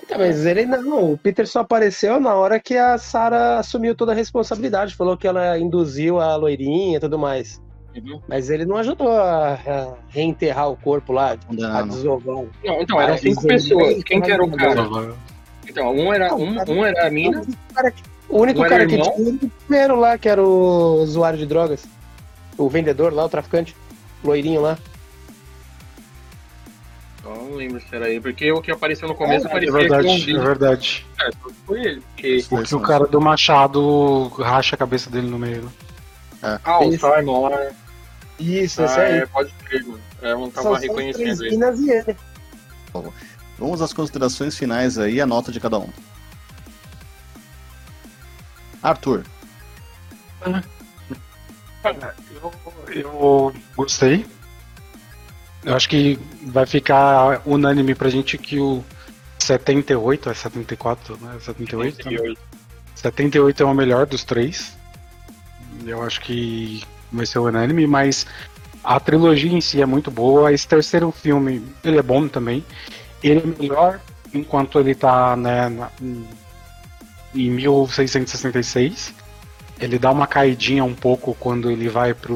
[0.02, 4.12] Então, mas ele não, o Peter só apareceu na hora que a Sarah assumiu toda
[4.12, 7.60] a responsabilidade, falou que ela induziu a loirinha e tudo mais.
[7.94, 8.20] Uhum.
[8.28, 11.88] Mas ele não ajudou a, a reenterrar o corpo lá, a Condenado.
[11.88, 12.44] desovar.
[12.64, 14.02] Não, então, eram Ah, cinco pessoas.
[14.04, 14.86] Quem que era o cara?
[15.68, 17.42] Então, um era, um, um era a mina,
[18.28, 21.44] O único Não era cara que tinha o primeiro lá, que era o usuário de
[21.44, 21.86] drogas.
[22.56, 23.76] O vendedor lá, o traficante.
[24.24, 24.78] Loirinho lá.
[27.48, 30.34] Não lembro se era ele, porque o que apareceu no começo É parecia que verdade,
[30.34, 31.06] um é verdade.
[31.66, 32.00] foi ele.
[32.00, 35.70] Porque, Porque isso o cara do machado racha a cabeça dele no meio.
[36.42, 36.60] né?
[36.64, 37.06] ah, o Isso.
[37.16, 37.70] Simon lá.
[38.38, 39.12] Isso, Ah, aí.
[39.18, 40.00] é, pode crer, mano.
[40.22, 41.56] Eu não São tava três reconhecendo ele.
[41.56, 42.16] e.
[43.58, 45.88] Vamos às considerações finais aí, a nota de cada um.
[48.82, 49.24] Arthur,
[52.88, 54.24] Eu, eu gostei.
[55.64, 58.84] Eu acho que vai ficar unânime pra gente que o
[59.38, 61.36] 78, é 74, né?
[61.40, 62.10] 78?
[62.10, 62.34] né?
[62.94, 64.76] 78 é o melhor dos três.
[65.86, 68.26] Eu acho que vai ser unânime, mas
[68.82, 70.52] a trilogia em si é muito boa.
[70.52, 72.64] Esse terceiro filme, ele é bom também.
[73.22, 74.00] Ele é melhor
[74.32, 76.26] enquanto ele tá né, na- em-
[77.34, 79.12] em 1666.
[79.80, 82.32] Ele dá uma caidinha um pouco quando ele vai para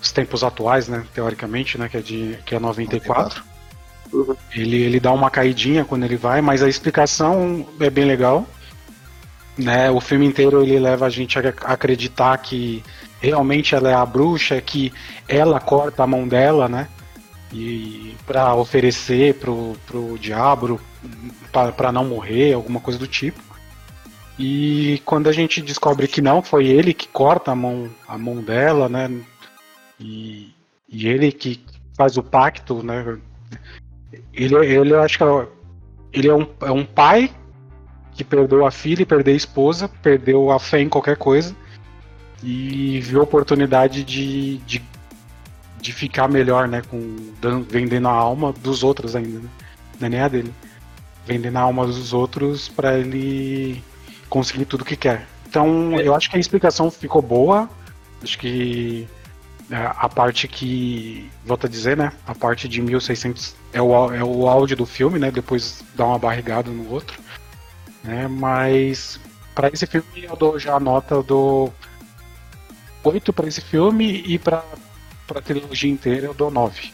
[0.00, 1.04] os tempos atuais, né?
[1.14, 1.88] Teoricamente, né?
[1.88, 3.42] Que é de que é 94.
[4.12, 4.36] Uhum.
[4.54, 8.46] Ele, ele dá uma caidinha quando ele vai, mas a explicação é bem legal.
[9.56, 9.90] Né?
[9.90, 12.82] O filme inteiro ele leva a gente a acreditar que
[13.20, 14.92] realmente ela é a bruxa, que
[15.28, 16.88] ela corta a mão dela, né?
[17.52, 20.80] E para oferecer pro, pro diabo,
[21.50, 23.42] para não morrer, alguma coisa do tipo.
[24.38, 28.36] E quando a gente descobre que não foi ele que corta a mão, a mão
[28.36, 29.10] dela, né?
[29.98, 30.54] E,
[30.88, 31.60] e ele que
[31.96, 33.18] faz o pacto, né?
[34.32, 35.46] Ele, ele eu acho que é,
[36.12, 37.30] ele é um, é um pai
[38.14, 41.54] que perdeu a filha, perdeu a esposa, perdeu a fé em qualquer coisa
[42.42, 44.82] e viu a oportunidade de, de,
[45.80, 46.82] de ficar melhor, né?
[46.88, 49.48] Com, dando, vendendo a alma dos outros ainda, né?
[50.00, 50.54] Não é nem a dele.
[51.26, 53.82] Vendendo a alma dos outros para ele
[54.28, 55.26] conseguir tudo que quer.
[55.48, 57.68] Então, eu acho que a explicação ficou boa.
[58.22, 59.08] Acho que
[59.70, 62.12] a parte que, volto a dizer, né?
[62.26, 65.30] A parte de 1600 é o, é o áudio do filme, né?
[65.30, 67.20] Depois dá uma barrigada no outro.
[68.02, 68.26] Né?
[68.28, 69.20] Mas
[69.54, 71.70] para esse filme eu dou já a nota do
[73.04, 74.64] 8 para esse filme e para
[75.34, 76.92] a trilogia inteira eu dou 9.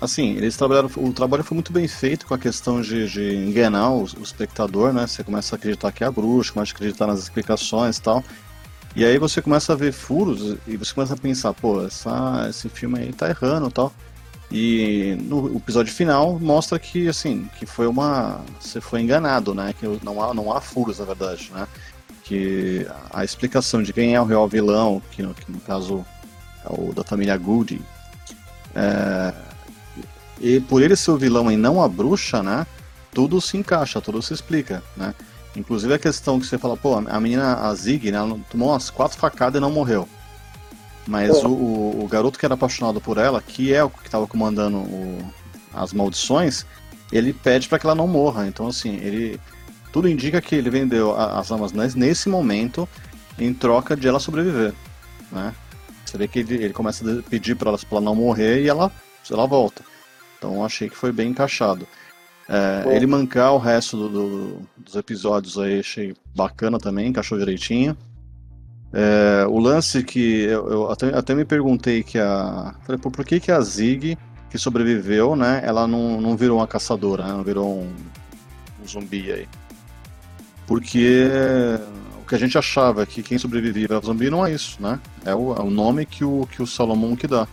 [0.00, 3.90] Assim, eles trabalharam, o trabalho foi muito bem feito com a questão de, de enganar
[3.90, 5.06] o, o, espectador, né?
[5.06, 8.22] Você começa a acreditar que é a bruxa, começa a acreditar nas explicações e tal.
[8.98, 12.68] E aí você começa a ver furos e você começa a pensar, pô, essa, esse
[12.68, 13.92] filme aí tá errando e tal.
[14.50, 18.40] E no episódio final mostra que assim, que foi uma.
[18.58, 19.72] Você foi enganado, né?
[19.78, 21.68] Que não há, não há furos, na verdade, né?
[22.24, 26.04] Que a explicação de quem é o real vilão, que no, que no caso
[26.64, 27.80] é o da família Goody,
[28.74, 29.32] é,
[30.40, 32.66] e por ele ser o vilão e não a bruxa, né?
[33.14, 35.14] Tudo se encaixa, tudo se explica, né?
[35.56, 38.18] Inclusive a questão que você fala, pô, a menina, a Zig, né?
[38.18, 40.08] Ela tomou umas quatro facadas e não morreu.
[41.06, 44.26] Mas o, o, o, garoto que era apaixonado por ela, que é o que estava
[44.26, 45.32] comandando o,
[45.72, 46.66] as maldições,
[47.10, 48.46] ele pede para que ela não morra.
[48.46, 49.40] Então, assim, ele.
[49.90, 52.86] Tudo indica que ele vendeu a, as almas nesse momento
[53.38, 54.74] em troca de ela sobreviver.
[55.32, 55.54] Né?
[56.04, 58.92] Você vê que ele, ele começa a pedir para ela, ela não morrer e ela,
[59.30, 59.82] ela volta.
[60.36, 61.86] Então achei que foi bem encaixado.
[62.48, 67.96] É, ele mancar o resto do, do, dos episódios aí achei bacana também, encaixou direitinho.
[68.90, 72.74] É, o lance que eu, eu até, até, me perguntei que a.
[72.84, 74.16] Falei, por que, que a Zig,
[74.50, 75.60] que sobreviveu, né?
[75.62, 77.94] Ela não, não virou uma caçadora, né, não virou um,
[78.82, 79.46] um zumbi aí.
[80.66, 81.28] Porque
[82.22, 84.98] o que a gente achava que quem sobrevivia ao zumbi não é isso, né?
[85.22, 87.46] É o, é o nome que o, que o Salomão que dá.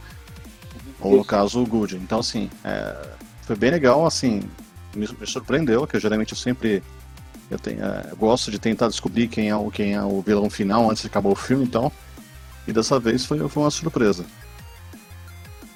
[1.01, 1.97] Ou no caso o Good.
[1.97, 2.95] Então, assim, é,
[3.41, 4.41] foi bem legal, assim,
[4.95, 6.81] me, me, surpreendeu, que eu, geralmente eu sempre
[7.49, 10.49] eu, tenho, é, eu gosto de tentar descobrir quem é, o, quem é o vilão
[10.49, 11.91] final antes de acabar o filme, então.
[12.67, 14.25] E dessa vez foi, foi uma surpresa.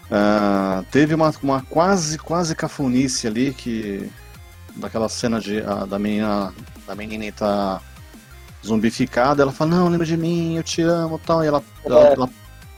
[0.10, 4.10] Uh, teve uma, uma quase, quase cafunice ali que.
[4.76, 6.54] Daquela cena de, a, da menina.
[6.88, 7.82] Da menina estar tá
[8.66, 11.44] zumbificada, ela fala, não, lembra de mim, eu te amo tal.
[11.44, 11.90] E ela, é.
[11.90, 12.30] ela, ela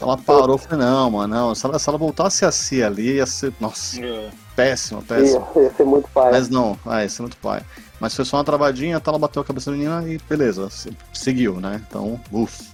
[0.02, 1.56] ela parou, falei, não, mano, não.
[1.56, 3.54] Se ela, se ela voltasse a ser ali, ia ser.
[3.60, 4.30] Nossa, é.
[4.56, 5.48] péssimo, péssimo.
[5.56, 6.32] Ia, ia ser muito pai.
[6.32, 7.62] Mas não, ah, ia ser muito pai.
[8.00, 10.68] Mas foi só uma travadinha, tá, ela bateu a cabeça da menina e beleza,
[11.14, 11.82] seguiu, né?
[11.88, 12.72] Então, uff.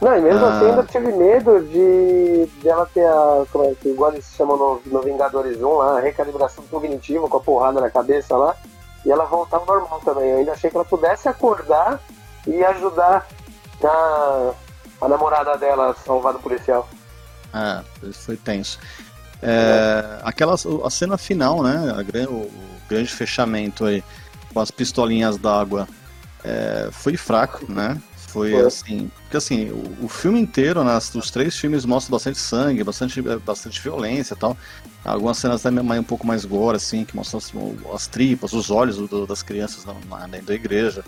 [0.00, 0.56] Não, e mesmo ah.
[0.56, 3.44] assim ainda tive medo de, de ela ter a.
[3.52, 7.36] Como é que igual eles chamam no, no Vingadores 1 lá, a recalibração cognitiva com
[7.36, 8.56] a porrada na cabeça lá.
[9.04, 10.30] E ela voltava normal também.
[10.30, 12.00] Eu ainda achei que ela pudesse acordar
[12.46, 13.26] e ajudar
[13.84, 14.52] a
[15.00, 16.88] a namorada dela salvada policial.
[17.52, 17.82] Ah,
[18.12, 18.78] foi tenso.
[19.42, 21.76] É, aquela, a cena final, né?
[21.90, 24.02] A, o, o, grande fechamento aí
[24.52, 25.88] com as pistolinhas d'água
[26.44, 28.00] é, foi fraco, né?
[28.16, 29.10] Foi, foi, assim.
[29.22, 33.80] Porque assim, o, o filme inteiro, né, os três filmes mostram bastante sangue, bastante, bastante
[33.80, 34.56] violência e tal.
[35.04, 37.52] Algumas cenas também um pouco mais gore, assim, que mostram as,
[37.94, 41.02] as tripas, os olhos do, das crianças na, dentro da igreja.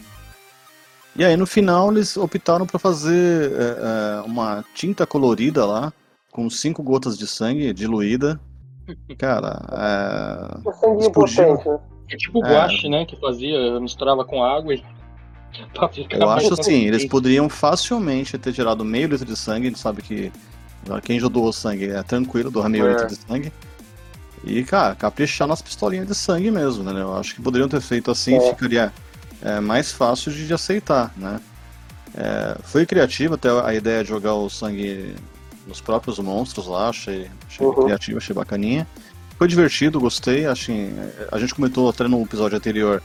[1.15, 5.93] E aí no final eles optaram para fazer é, é, uma tinta colorida lá,
[6.31, 8.41] com cinco gotas de sangue diluída.
[9.19, 10.69] Cara, é.
[10.69, 11.79] é sangue potente, né?
[12.11, 12.91] É tipo o guache, é.
[12.91, 13.05] né?
[13.05, 14.83] Que fazia, misturava com água e.
[16.11, 20.01] Eu acho assim, eles poderiam facilmente ter tirado meio litro de sangue, a gente sabe
[20.01, 20.33] que
[21.03, 22.91] quem já doou sangue é tranquilo, doar meio é.
[22.93, 23.53] litro de sangue.
[24.45, 27.01] E, cara, caprichar nas pistolinhas de sangue mesmo, né?
[27.01, 28.55] Eu acho que poderiam ter feito assim, é.
[28.55, 28.93] ficaria
[29.43, 31.41] é mais fácil de, de aceitar, né?
[32.15, 35.15] É, foi criativo até a ideia de jogar o sangue
[35.67, 37.85] nos próprios monstros lá, achei, achei uhum.
[37.85, 38.87] criativo, achei bacaninha.
[39.39, 40.93] Foi divertido, gostei, achei,
[41.31, 43.03] a gente comentou até no episódio anterior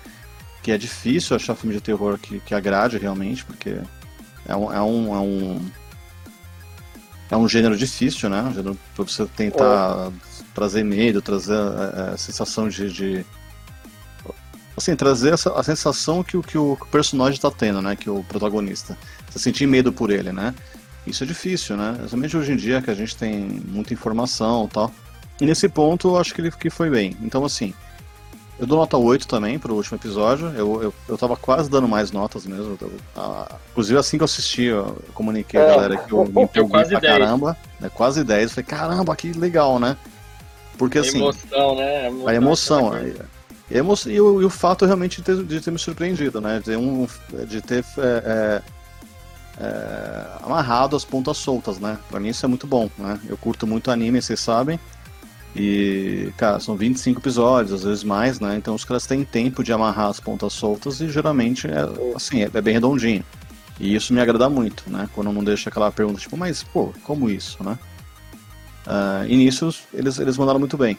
[0.62, 3.78] que é difícil achar filme de terror que, que agrade realmente, porque
[4.46, 5.72] é um, é um, é um,
[7.32, 8.42] é um gênero difícil, né?
[8.42, 10.44] Um gênero pra você tentar é.
[10.54, 13.26] trazer medo, trazer a, a sensação de, de
[14.78, 17.96] assim, trazer essa, a sensação que, que o, que o personagem está tendo, né?
[17.96, 18.98] Que o protagonista.
[19.30, 20.54] Você sentir medo por ele, né?
[21.06, 21.94] Isso é difícil, né?
[21.98, 24.92] Principalmente hoje em dia que a gente tem muita informação e tal.
[25.42, 27.16] E nesse ponto eu acho que ele que foi bem.
[27.22, 27.74] Então, assim,
[28.60, 30.48] Eu dou nota 8 também pro último episódio.
[30.56, 32.76] Eu, eu, eu tava quase dando mais notas mesmo.
[32.82, 35.64] Eu, ah, inclusive, assim que eu assisti, eu comuniquei É.
[35.64, 37.02] a galera que eu me empolguei pra 10.
[37.02, 37.56] caramba.
[37.80, 38.44] Né, quase 10.
[38.44, 39.96] Eu falei, caramba, que legal, né?
[40.76, 41.20] Porque A assim.
[41.20, 42.08] emoção, né?
[42.26, 42.88] A emoção.
[42.88, 43.26] a- coisa.
[43.70, 46.62] E, e o, e o fato realmente de ter, de ter me surpreendido, né?
[46.64, 47.08] De, um,
[47.48, 48.62] de ter é, é,
[49.60, 51.98] é, amarrado as pontas soltas, né?
[52.10, 53.20] Pra mim isso é muito bom, né?
[53.28, 54.80] Eu curto muito anime, vocês sabem.
[55.56, 58.56] E, cara, são 25 episódios, às vezes mais, né?
[58.56, 61.80] Então os caras têm tempo de amarrar as pontas soltas e geralmente é,
[62.16, 63.24] assim, é, é bem redondinho.
[63.80, 65.10] E isso me agrada muito, né?
[65.14, 67.78] Quando não deixa aquela pergunta, tipo, mas, pô, como isso, né?
[68.86, 70.98] Ah, e nisso eles, eles mandaram muito bem.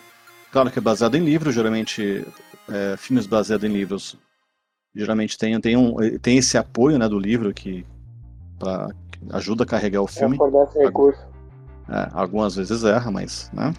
[0.53, 2.27] Claro que é baseado em livro, geralmente
[2.71, 4.17] é, filmes baseados em livros
[4.95, 7.87] geralmente tem, tem, um, tem esse apoio né, do livro que,
[8.59, 10.37] pra, que ajuda a carregar o É filme.
[10.37, 11.21] fornece recurso.
[11.89, 13.51] É, algumas vezes erra, mas.
[13.53, 13.73] Né?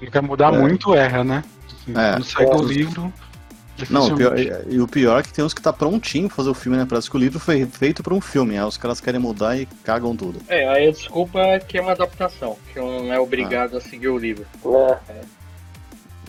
[0.00, 0.58] Ele quer mudar É.
[0.58, 1.44] muito, erra, né?
[1.88, 2.12] É.
[2.12, 2.50] Quando sai É.
[2.50, 3.12] do livro.
[3.88, 6.36] Não, o pior, e, e o pior é que tem uns que tá prontinho pra
[6.36, 6.84] fazer o filme, né?
[6.86, 9.64] Parece que o livro foi feito pra um filme, aí os caras querem mudar e
[9.64, 10.38] cagam tudo.
[10.48, 14.08] É, aí a desculpa é que é uma adaptação, que não é obrigado a seguir
[14.08, 14.44] o livro.
[15.08, 15.20] É.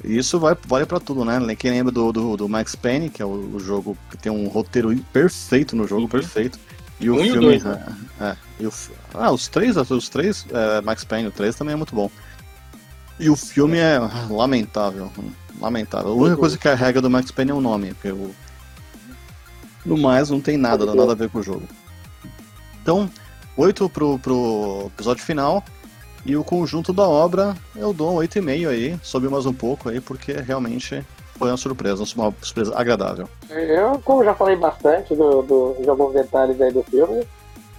[0.04, 1.40] Isso vai, vale pra tudo, né?
[1.56, 4.48] Quem lembra do, do, do Max Payne, que é o, o jogo que tem um
[4.48, 6.08] roteiro perfeito no jogo, Uhum.
[6.08, 6.60] perfeito.
[7.00, 7.40] E o Um filme.
[7.40, 7.86] dois, né?
[8.20, 8.72] é, é, o
[9.14, 12.10] ah, os três, os três, é, Max Payne, o 3 também é muito bom.
[13.20, 14.00] E o filme é
[14.30, 15.12] lamentável.
[15.60, 16.12] Lamentável.
[16.12, 18.34] A única coisa que carrega do Max Payne é o nome, porque o.
[19.86, 21.64] No mais, não tem nada, nada a ver com o jogo.
[22.82, 23.10] Então,
[23.58, 25.64] 8 pro, pro episódio final.
[26.26, 30.00] E o conjunto da obra eu dou um 8,5 aí, sobe mais um pouco aí,
[30.00, 31.04] porque realmente
[31.38, 33.28] foi uma surpresa, uma surpresa agradável.
[33.50, 37.26] Eu, como já falei bastante do, do- de alguns detalhes aí do filme,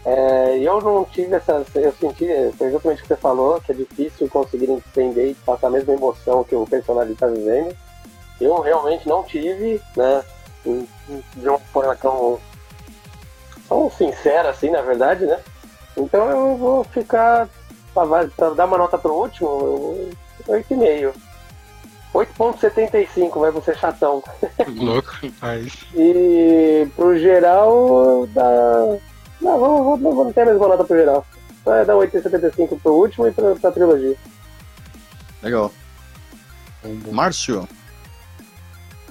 [0.05, 1.65] é, eu não tive essa.
[1.77, 5.71] Eu senti exatamente o que você falou, que é difícil conseguir entender e passar a
[5.71, 7.77] mesma emoção que o personagem está vivendo.
[8.41, 10.25] Eu realmente não tive, né?
[10.65, 12.41] De uma forma tão,
[13.69, 15.39] tão sincera assim, na verdade, né?
[15.97, 17.49] Então eu vou ficar.
[17.95, 20.11] Para dar uma nota pro último, eu-
[20.49, 21.13] 8,5.
[22.15, 24.23] 8.75, vai você chatão.
[24.77, 25.11] Louco.
[25.41, 25.71] Aí.
[25.95, 28.99] E pro geral dá.
[29.41, 31.27] Não, vamos, vamos ter a mesma nota pro geral.
[31.65, 34.17] Vai dar 8,75 pro último e pra, pra trilogia.
[35.43, 35.73] Legal.
[37.11, 37.67] Márcio,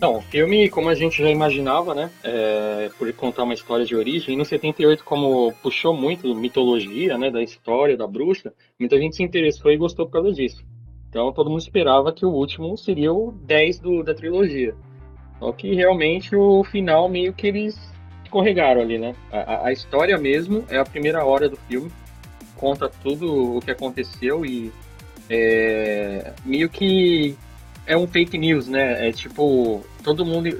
[0.02, 3.96] Então, o filme, como a gente já imaginava, né, é, por contar uma história de
[3.96, 9.22] origem, no 78, como puxou muito mitologia, né, da história da bruxa, muita gente se
[9.22, 10.66] interessou e gostou por causa disso.
[11.08, 14.74] Então, todo mundo esperava que o último seria o 10 do, da trilogia.
[15.38, 17.80] Só que, realmente, o final meio que eles
[18.24, 19.14] escorregaram ali, né?
[19.32, 21.92] A, a- a história mesmo é a primeira hora do filme,
[22.56, 24.72] conta tudo o que aconteceu e
[25.30, 27.38] é, meio que
[27.86, 29.08] é um fake news, né?
[29.08, 30.58] É tipo, todo mundo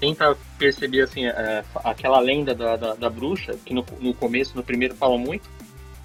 [0.00, 4.62] tenta perceber assim, é, aquela lenda da, da, da bruxa, que no, no começo, no
[4.62, 5.48] primeiro, fala muito,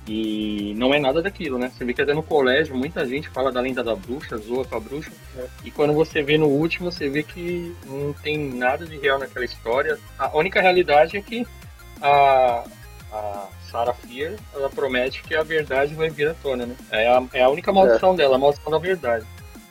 [0.08, 1.70] e não é nada daquilo, né?
[1.70, 4.76] Você vê que até no colégio muita gente fala da lenda da bruxa, zoa com
[4.76, 5.12] a bruxa,
[5.66, 9.44] e quando você vê no último, você vê que não tem nada de real naquela
[9.44, 9.98] história.
[10.18, 11.46] A única realidade é que
[12.02, 12.64] a,
[13.12, 16.76] a Sarah Fear, ela promete que a verdade vai vir à tona, né?
[16.92, 19.26] É a, é a única maldição dela, a maldição da verdade.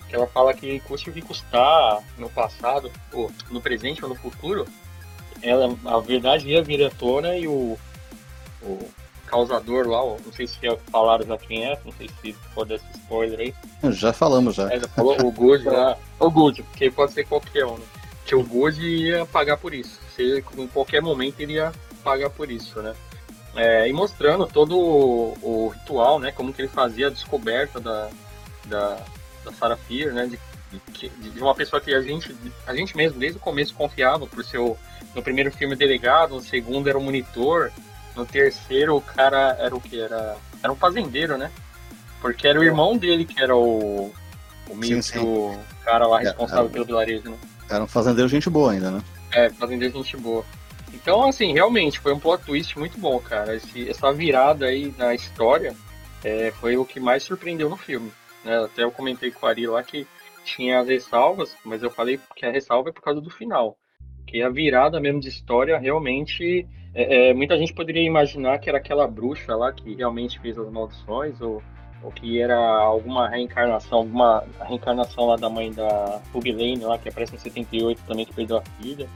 [0.09, 4.15] Que ela fala que custe o que custar no passado, ou no presente ou no
[4.15, 4.67] futuro,
[5.43, 7.79] ela, a verdade ia vir à tona e o,
[8.63, 8.89] o
[9.27, 12.75] causador lá, não sei se já falaram já quem é, não sei se pode dar
[12.77, 13.55] esse spoiler aí,
[13.93, 14.69] já falamos já.
[14.69, 15.97] Ainda falou o Good lá.
[16.19, 17.85] O Good, porque pode ser qualquer um, né?
[18.25, 20.01] Que o Good ia pagar por isso.
[20.15, 22.95] Se em qualquer momento ele ia pagar por isso, né?
[23.55, 26.33] É, e mostrando todo o, o ritual, né?
[26.33, 28.09] Como que ele fazia a descoberta da,
[28.65, 28.99] da,
[29.47, 30.27] da Sarah Fear, né?
[30.27, 30.39] De,
[30.93, 32.35] de, de uma pessoa que a gente,
[32.67, 34.77] a gente mesmo desde o começo confiava por seu
[35.15, 37.73] no primeiro filme delegado, no segundo era o monitor,
[38.15, 41.51] no terceiro o cara era o que era era um fazendeiro, né?
[42.21, 44.13] Porque era o irmão dele que era o,
[44.69, 45.25] o meio Sim, sim.
[45.25, 46.69] o cara lá É, responsável é.
[46.69, 47.39] pelo vilarejo, né?
[47.71, 49.03] Era um fazendeiro gente boa ainda, né?
[49.33, 50.45] É, fazendeiro gente boa.
[50.93, 53.55] Então, assim, realmente foi um plot twist muito bom, cara.
[53.55, 55.75] Esse, essa virada aí na história
[56.25, 58.11] é, foi o que mais surpreendeu no filme.
[58.47, 58.65] Né?
[58.65, 60.07] Até eu comentei com o Ari lá que
[60.45, 63.77] tinha as ressalvas, mas eu falei que a ressalva é por causa do final.
[64.25, 66.67] Que a virada mesmo de história realmente.
[66.95, 70.71] é, é, muita gente poderia imaginar que era aquela bruxa lá que realmente fez as
[70.71, 71.61] maldições, ou,
[72.03, 77.09] ou que era alguma reencarnação, alguma reencarnação lá da mãe da Ruby Lane lá, que
[77.09, 79.09] aparece em 78 também, que perdeu a filha.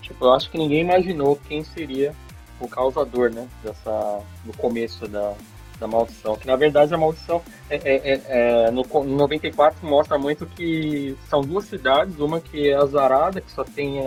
[0.00, 2.12] Tipo, eu acho que ninguém imaginou quem seria
[2.60, 3.48] o causador, né?
[3.62, 4.20] Dessa.
[4.44, 5.34] no começo da,
[5.82, 6.36] da maldição.
[6.36, 11.16] Que na verdade a maldição é, é, é, é no, no 94 mostra muito que
[11.28, 13.98] são duas cidades, uma que é azarada, que só tem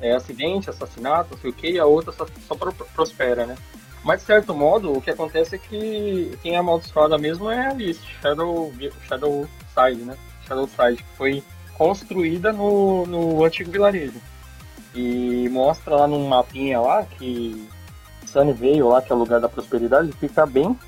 [0.00, 3.56] é, acidente, assassinato, não sei o que, e a outra só, só prospera, né?
[4.04, 7.70] Mas de certo modo, o que acontece é que quem é amaldiçoada mesmo é a
[7.70, 8.72] Alice, Shadow,
[9.08, 10.16] Shadow Side, né?
[10.46, 11.42] Shadow Side, que foi
[11.74, 14.20] construída no, no antigo vilarejo.
[14.94, 17.68] E mostra lá num mapinha lá que
[18.26, 20.78] Sunnyvale, lá que é o lugar da prosperidade, fica bem,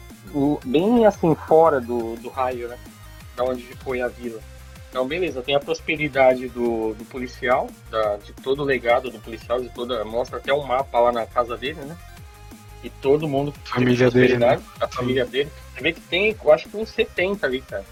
[0.64, 2.78] bem assim fora do, do raio, né?
[3.36, 4.40] Da onde foi a vila.
[4.90, 9.60] Então, beleza, tem a prosperidade do, do policial, da, de todo o legado do policial,
[9.60, 10.04] de toda.
[10.04, 11.96] Mostra até um mapa lá na casa dele, né?
[12.82, 13.52] E todo mundo.
[13.64, 14.38] Família dele.
[14.38, 14.60] Né?
[14.80, 15.50] A família dele.
[15.74, 17.84] Você vê que tem, eu acho que uns 70 ali, cara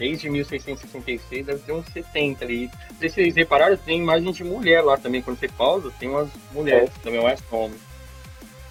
[0.00, 2.70] desde 1666 deve ter uns 70 ali.
[2.98, 5.20] Se vocês repararam, tem imagem de mulher lá também.
[5.20, 7.02] Quando você pausa, tem umas mulheres é.
[7.02, 7.80] também, mais homens.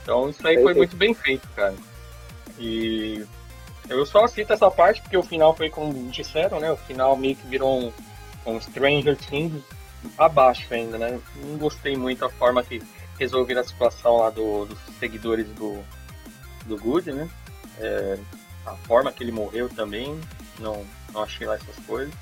[0.02, 1.76] Então isso aí foi muito bem feito, cara.
[2.60, 3.26] E
[3.90, 6.72] eu só cito essa parte porque o final foi como disseram, né?
[6.72, 7.94] O final meio que virou um,
[8.46, 9.64] um Stranger Things
[10.18, 11.20] abaixo ainda, né?
[11.38, 12.82] Não gostei muito da forma que
[13.18, 15.84] resolveram a situação lá do, dos seguidores do,
[16.66, 17.30] do Good, né?
[17.80, 18.18] É,
[18.66, 20.20] a forma que ele morreu também,
[20.60, 22.14] não, não achei lá essas coisas.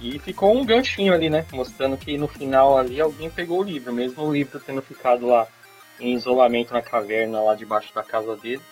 [0.00, 1.46] E ficou um ganchinho ali, né?
[1.52, 5.46] Mostrando que no final ali alguém pegou o livro, mesmo o livro tendo ficado lá
[6.00, 8.62] em isolamento na caverna lá debaixo da casa dele.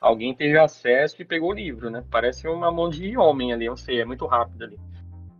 [0.00, 2.04] Alguém teve acesso e pegou o livro, né?
[2.10, 4.78] Parece uma mão de homem ali, não sei, é muito rápido ali.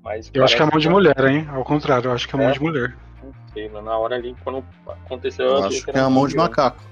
[0.02, 1.46] Mas eu acho que é mão de mulher, hein?
[1.50, 2.42] Ao contrário, eu acho que é, é?
[2.44, 2.96] mão de mulher.
[3.22, 5.46] Não sei, na hora ali, quando aconteceu...
[5.46, 6.82] Eu acho que, que é a mão de macaco.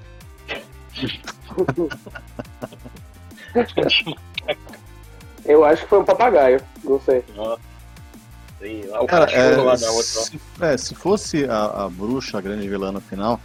[5.45, 7.23] Eu acho que foi um papagaio, não sei.
[7.39, 10.03] o Cara, é, lá da outra.
[10.03, 13.39] Se, é, se fosse a, a, bruxa, a grande vilã no final,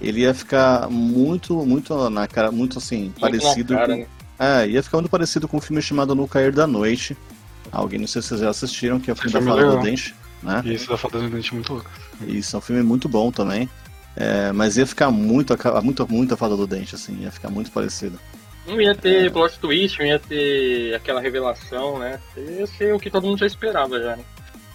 [0.00, 3.74] ele ia ficar muito, muito na cara, muito assim, muito parecido.
[3.74, 4.06] Cara, com, né?
[4.38, 7.16] É, ia ficar muito parecido com um filme chamado No Cair da Noite.
[7.70, 10.14] Alguém, não sei se vocês já assistiram, que é o filme da Fada do Dente.
[10.42, 10.62] Né?
[10.64, 11.90] Isso, da Fada do Dente é muito louco.
[12.26, 13.68] Isso, é um filme muito bom também.
[14.16, 17.70] É, mas ia ficar muito, muito, muito a Fada do Dente, assim, ia ficar muito
[17.70, 18.18] parecido.
[18.66, 22.18] Não ia ter plot twist, não ia ter aquela revelação, né?
[22.36, 24.24] Ia ser o que todo mundo já esperava já, né?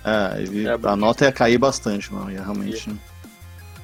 [0.04, 2.90] É, ele, é, a nota ia cair bastante, mano, ia realmente.
[2.90, 2.96] Né?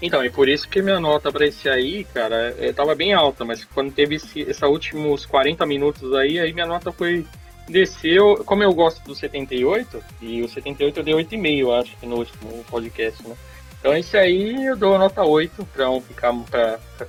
[0.01, 3.45] Então, e por isso que minha nota pra esse aí, cara, é, tava bem alta,
[3.45, 7.25] mas quando teve esse, esses últimos 40 minutos aí, aí minha nota foi.
[7.69, 12.17] Desceu, como eu gosto do 78, e o 78 eu dei 8,5, acho que no
[12.17, 13.35] último podcast, né?
[13.79, 17.07] Então esse aí eu dou nota 8 pra um ficar pra, pra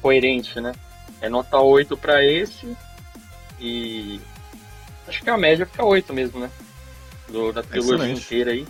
[0.00, 0.72] coerente, né?
[1.20, 2.76] É nota 8 para esse.
[3.60, 4.20] E.
[5.06, 6.50] Acho que a média fica 8 mesmo, né?
[7.28, 8.20] Do, da trilogia Excelente.
[8.20, 8.66] inteira aí.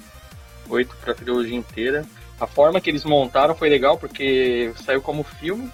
[0.68, 2.06] 8 pra trilogia inteira.
[2.40, 5.70] A forma que eles montaram foi legal porque saiu como filme,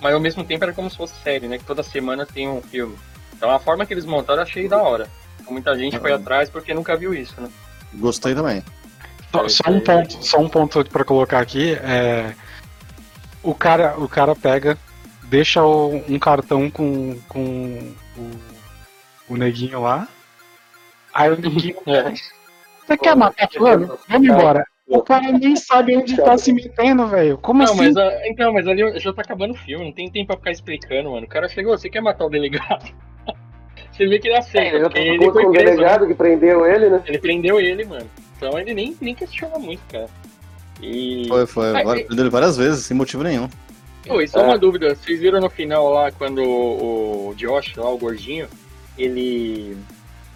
[0.00, 1.58] mas ao mesmo tempo era como se fosse série, né?
[1.58, 2.96] Que toda semana tem um filme.
[3.36, 5.08] Então a forma que eles montaram eu achei da hora.
[5.48, 6.02] Muita gente uhum.
[6.02, 7.48] foi atrás porque nunca viu isso, né?
[7.94, 8.62] Gostei também.
[9.30, 12.34] Só, só um ponto, só um ponto para colocar aqui é
[13.42, 14.76] o cara, o cara pega
[15.28, 20.08] deixa o, um cartão com, com o, o neguinho lá.
[21.14, 21.76] Aí o neguinho.
[21.86, 22.12] É.
[22.86, 23.98] Você quer matar fulano?
[24.08, 24.66] Vamos embora.
[24.88, 27.36] O cara nem sabe onde tá se metendo, velho.
[27.38, 27.92] Como não, assim?
[27.92, 31.10] Mas, então, mas ali já tá acabando o filme, não tem tempo pra ficar explicando,
[31.10, 31.26] mano.
[31.26, 32.90] O cara chegou, você quer matar o delegado?
[33.92, 34.76] você vê que ele aceita.
[34.76, 36.08] É, ele já ele foi com o delegado né?
[36.08, 37.02] que prendeu ele, né?
[37.06, 38.06] Ele prendeu ele, mano.
[38.36, 40.08] Então ele nem, nem questiona muito, cara.
[40.82, 41.26] E...
[41.28, 41.76] Foi, foi.
[41.76, 43.48] Aí, várias vezes, sem motivo nenhum.
[44.08, 44.44] Oi, só é.
[44.44, 44.94] uma dúvida.
[44.94, 48.48] Vocês viram no final lá quando o, Josh, lá, o gordinho,
[48.96, 49.76] ele,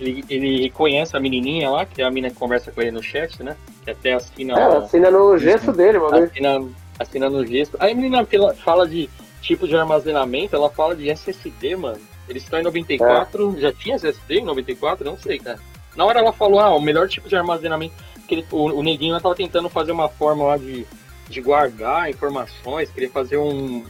[0.03, 3.03] ele, ele conhece a menininha lá, que é a menina que conversa com ele no
[3.03, 3.57] chat, né?
[3.85, 4.59] Que até assina.
[4.59, 6.25] É, assina no gesto dele, mano.
[6.25, 7.77] Assina, assina no gesto.
[7.81, 8.27] Aí a menina
[8.57, 9.09] fala de
[9.41, 12.01] tipo de armazenamento, ela fala de SSD, mano.
[12.29, 13.61] Eles estão em 94, é.
[13.61, 15.05] já tinha SSD em 94?
[15.05, 15.59] Não sei, cara.
[15.97, 17.95] Na hora ela falou, ah, o melhor tipo de armazenamento.
[18.27, 20.87] Que ele, o, o neguinho tava tentando fazer uma forma lá de
[21.33, 23.85] de guardar informações, queria fazer um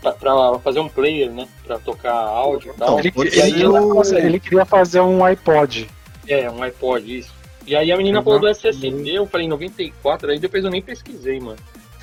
[0.00, 2.98] para fazer um player, né, para tocar áudio e tal.
[2.98, 5.88] Ele, ele, ele, queria fazer um iPod.
[6.26, 7.32] É, um iPod, isso.
[7.66, 8.24] E aí a menina uhum.
[8.24, 11.58] falou do SSD, eu falei 94, aí depois eu nem pesquisei, mano.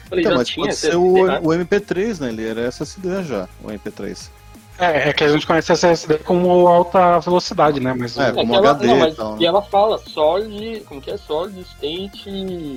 [0.07, 1.39] Falei, então, já mas tinha pode SSD, ser o, né?
[1.41, 2.29] o MP3, né?
[2.29, 4.29] Ele era SSD já, o MP3.
[4.77, 7.95] É, é que a gente conhece SSD como alta velocidade, né?
[7.97, 11.09] Mas é, como é HD ela, não, mas, então, E ela fala solid, como que
[11.09, 11.17] é?
[11.17, 12.29] Solid State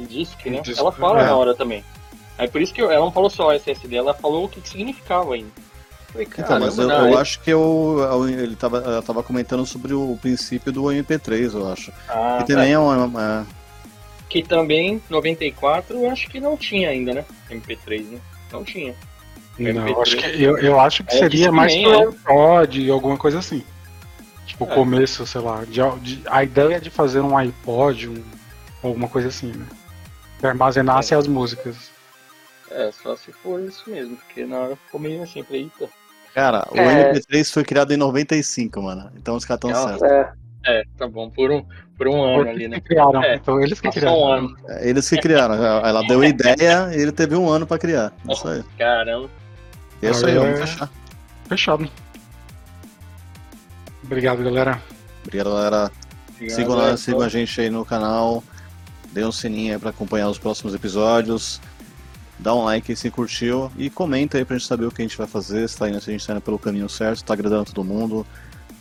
[0.09, 0.61] Disk, né?
[0.61, 1.27] Disk, ela fala é.
[1.27, 1.85] na hora também.
[2.39, 5.35] Aí por isso que ela não falou só SSD, ela falou o que, que significava
[5.35, 5.51] ainda.
[6.13, 10.17] Falei, então, mas eu, eu acho que eu, ele tava, ela tava comentando sobre o
[10.23, 11.93] princípio do MP3, eu acho.
[12.09, 12.73] Ah, que também tá.
[12.73, 13.47] é uma,
[14.29, 17.25] Que também, 94, eu acho que não tinha ainda, né?
[17.51, 18.19] MP3, né?
[18.51, 18.95] Não tinha.
[19.59, 20.01] Não, MP3.
[20.03, 22.07] acho que, eu, eu acho que é seria mais pro né?
[22.07, 23.63] iPod, alguma coisa assim.
[24.47, 24.75] Tipo, o É.
[24.75, 28.23] começo, sei lá, de, de- a ideia de fazer um iPod, um,
[28.83, 29.67] alguma coisa assim, né?
[30.41, 31.91] Que armazenasse as músicas.
[32.71, 35.89] É, só se for isso mesmo, porque na hora ficou meio assim, falei, eita.
[36.35, 37.13] Cara, o É.
[37.13, 39.11] MP3 foi criado em 95, mano.
[39.17, 39.99] Então os caras estão Nossa.
[39.99, 40.39] certos.
[40.65, 41.65] É, É, tá bom, por um,
[41.97, 42.81] por um ano Porque ali, eles né?
[42.81, 43.23] que criaram.
[43.23, 44.19] É, Então eles que criaram.
[44.19, 44.57] um ano.
[44.69, 45.55] É, Eles que criaram.
[45.55, 48.13] Ela deu ideia e ele teve um ano pra criar.
[48.29, 48.63] Isso aí.
[48.77, 49.31] Caramba.
[50.03, 50.39] É isso aí, É.
[50.39, 50.91] vamos fechar.
[51.49, 51.89] Fechado.
[54.05, 54.83] Obrigado, galera.
[55.25, 55.91] Obrigado, galera.
[56.35, 58.43] Obrigado, Sigam, é, sigam a gente aí no canal.
[59.13, 61.61] Dê um sininho aí pra acompanhar os próximos episódios.
[62.39, 63.71] Dá um like aí se curtiu.
[63.77, 65.69] E comenta aí pra gente saber o que a gente vai fazer.
[65.69, 67.85] Se, tá indo, se a gente tá indo pelo caminho certo, se tá agradando todo
[67.85, 68.27] mundo.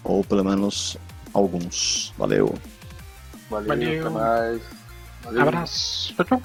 [0.03, 0.97] Ou pelo menos
[1.33, 2.13] alguns.
[2.17, 2.55] Valeu.
[3.49, 4.01] Valeu, Valeu.
[4.01, 4.61] até mais.
[5.23, 5.41] Valeu.
[5.41, 6.13] Abraço.
[6.13, 6.41] Tchau, tchau.